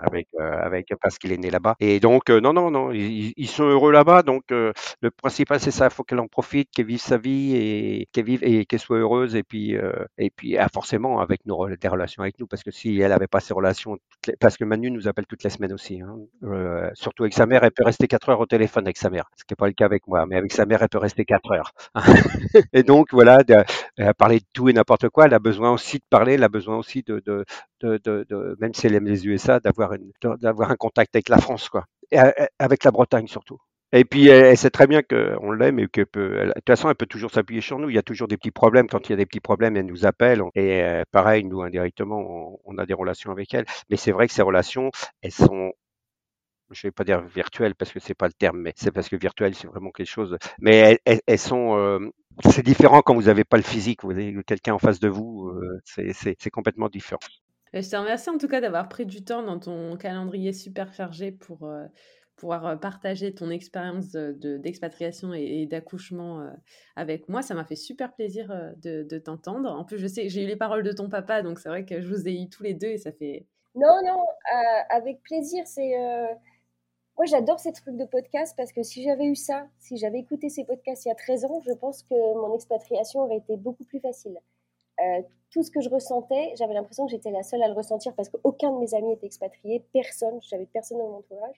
[0.00, 1.76] euh, avec parce qu'il est né là-bas.
[1.78, 4.22] Et donc, euh, non, non, non, ils, sont heureux là-bas.
[4.22, 5.86] Donc, euh, le principal, c'est ça.
[5.86, 8.98] Il faut qu'elle en profite, qu'elle vive sa vie et qu'elle vive et qu'elle soit
[8.98, 9.36] heureuse.
[9.36, 9.76] Et puis,
[10.18, 13.26] et puis ah, forcément, avec nos, des relations avec nous, parce que si elle avait
[13.26, 13.98] pas ces relations,
[14.40, 16.16] parce que Manu nous appelle toutes les semaines aussi, hein,
[16.94, 19.44] surtout avec sa mère, elle peut rester quatre heures au téléphone avec sa mère, ce
[19.44, 21.52] qui n'est pas le cas avec moi, mais avec sa mère, elle peut rester quatre
[21.52, 21.72] heures.
[22.72, 23.56] et donc, voilà, de,
[23.98, 25.26] a parlé de tout et n'importe quoi.
[25.26, 27.44] Elle a besoin aussi de parler, elle a besoin aussi de, de,
[27.80, 29.81] de, de, de- même si elle aime les USA, d'avoir
[30.40, 31.84] d'avoir un contact avec la France, quoi.
[32.14, 33.58] A- avec la Bretagne surtout.
[33.94, 36.94] Et puis, elle, sait très bien qu'on l'aime et que peut, de toute façon, elle
[36.94, 37.90] peut toujours s'appuyer sur nous.
[37.90, 38.86] Il y a toujours des petits problèmes.
[38.88, 40.42] Quand il y a des petits problèmes, elle nous appelle.
[40.54, 43.66] Et euh, pareil, nous, indirectement, on, a des relations avec elle.
[43.90, 45.72] Mais c'est vrai que ces relations, elles sont
[46.70, 49.16] je vais pas dire virtuelles parce que c'est pas le terme, mais c'est parce que
[49.16, 50.38] virtuel, c'est vraiment quelque chose.
[50.58, 51.98] Mais elles, sont, euh,
[52.50, 54.04] c'est différent quand vous n'avez pas le physique.
[54.04, 57.20] Vous avez quelqu'un en face de vous, euh, c'est complètement différent.
[57.72, 61.32] Je te remercie en tout cas d'avoir pris du temps dans ton calendrier super chargé
[61.32, 61.86] pour euh,
[62.36, 66.50] pouvoir euh, partager ton expérience d'expatriation et, d'accouchement euh,
[66.96, 67.40] avec moi.
[67.40, 69.70] Ça m'a fait super plaisir de, t'entendre.
[69.70, 72.02] En plus, je sais, j'ai eu les paroles de ton papa, donc c'est vrai que
[72.02, 73.46] je vous ai eu tous les deux et ça fait.
[73.74, 74.22] Non, non,
[74.90, 75.66] avec plaisir.
[75.66, 75.94] C'est
[77.16, 80.48] moi, j'adore ces trucs de podcast parce que si j'avais eu ça, si j'avais écouté
[80.48, 83.84] ces podcasts il y a 13 ans, je pense que mon expatriation aurait été beaucoup
[83.84, 84.38] plus facile.
[85.52, 88.30] Tout ce que je ressentais, j'avais l'impression que j'étais la seule à le ressentir parce
[88.30, 91.56] qu'aucun de mes amis était expatrié, personne, j'avais personne dans mon entourage.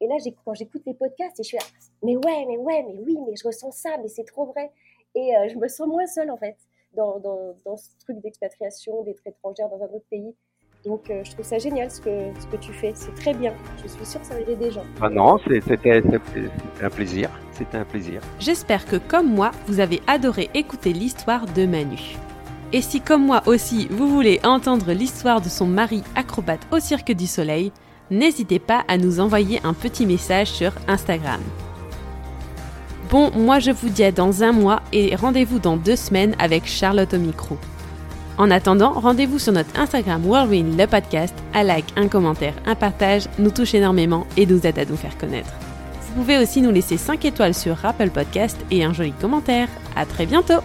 [0.00, 0.14] Et là,
[0.44, 1.64] quand j'écoute les podcasts, et je suis là,
[2.04, 4.70] mais ouais, mais ouais, mais oui, mais je ressens ça, mais c'est trop vrai.
[5.16, 6.56] Et euh, je me sens moins seule en fait
[6.94, 10.34] dans, dans, dans ce truc d'expatriation, d'être étrangère dans un autre pays.
[10.84, 13.54] Donc euh, je trouve ça génial ce que, ce que tu fais, c'est très bien.
[13.82, 14.84] Je suis sûre que ça va aider des gens.
[15.00, 15.90] Ah non, c'était
[16.80, 18.20] un plaisir, c'était un plaisir.
[18.38, 22.16] J'espère que comme moi, vous avez adoré écouter l'histoire de Manu.
[22.72, 27.12] Et si comme moi aussi vous voulez entendre l'histoire de son mari acrobate au Cirque
[27.12, 27.72] du Soleil,
[28.10, 31.40] n'hésitez pas à nous envoyer un petit message sur Instagram.
[33.10, 36.66] Bon, moi je vous dis à dans un mois et rendez-vous dans deux semaines avec
[36.66, 37.58] Charlotte au micro.
[38.38, 43.28] En attendant, rendez-vous sur notre Instagram Whirlwind le podcast, un like, un commentaire, un partage
[43.38, 45.52] nous touche énormément et nous aide à nous faire connaître.
[46.00, 49.68] Vous pouvez aussi nous laisser 5 étoiles sur Apple Podcast et un joli commentaire.
[49.94, 50.60] À très bientôt!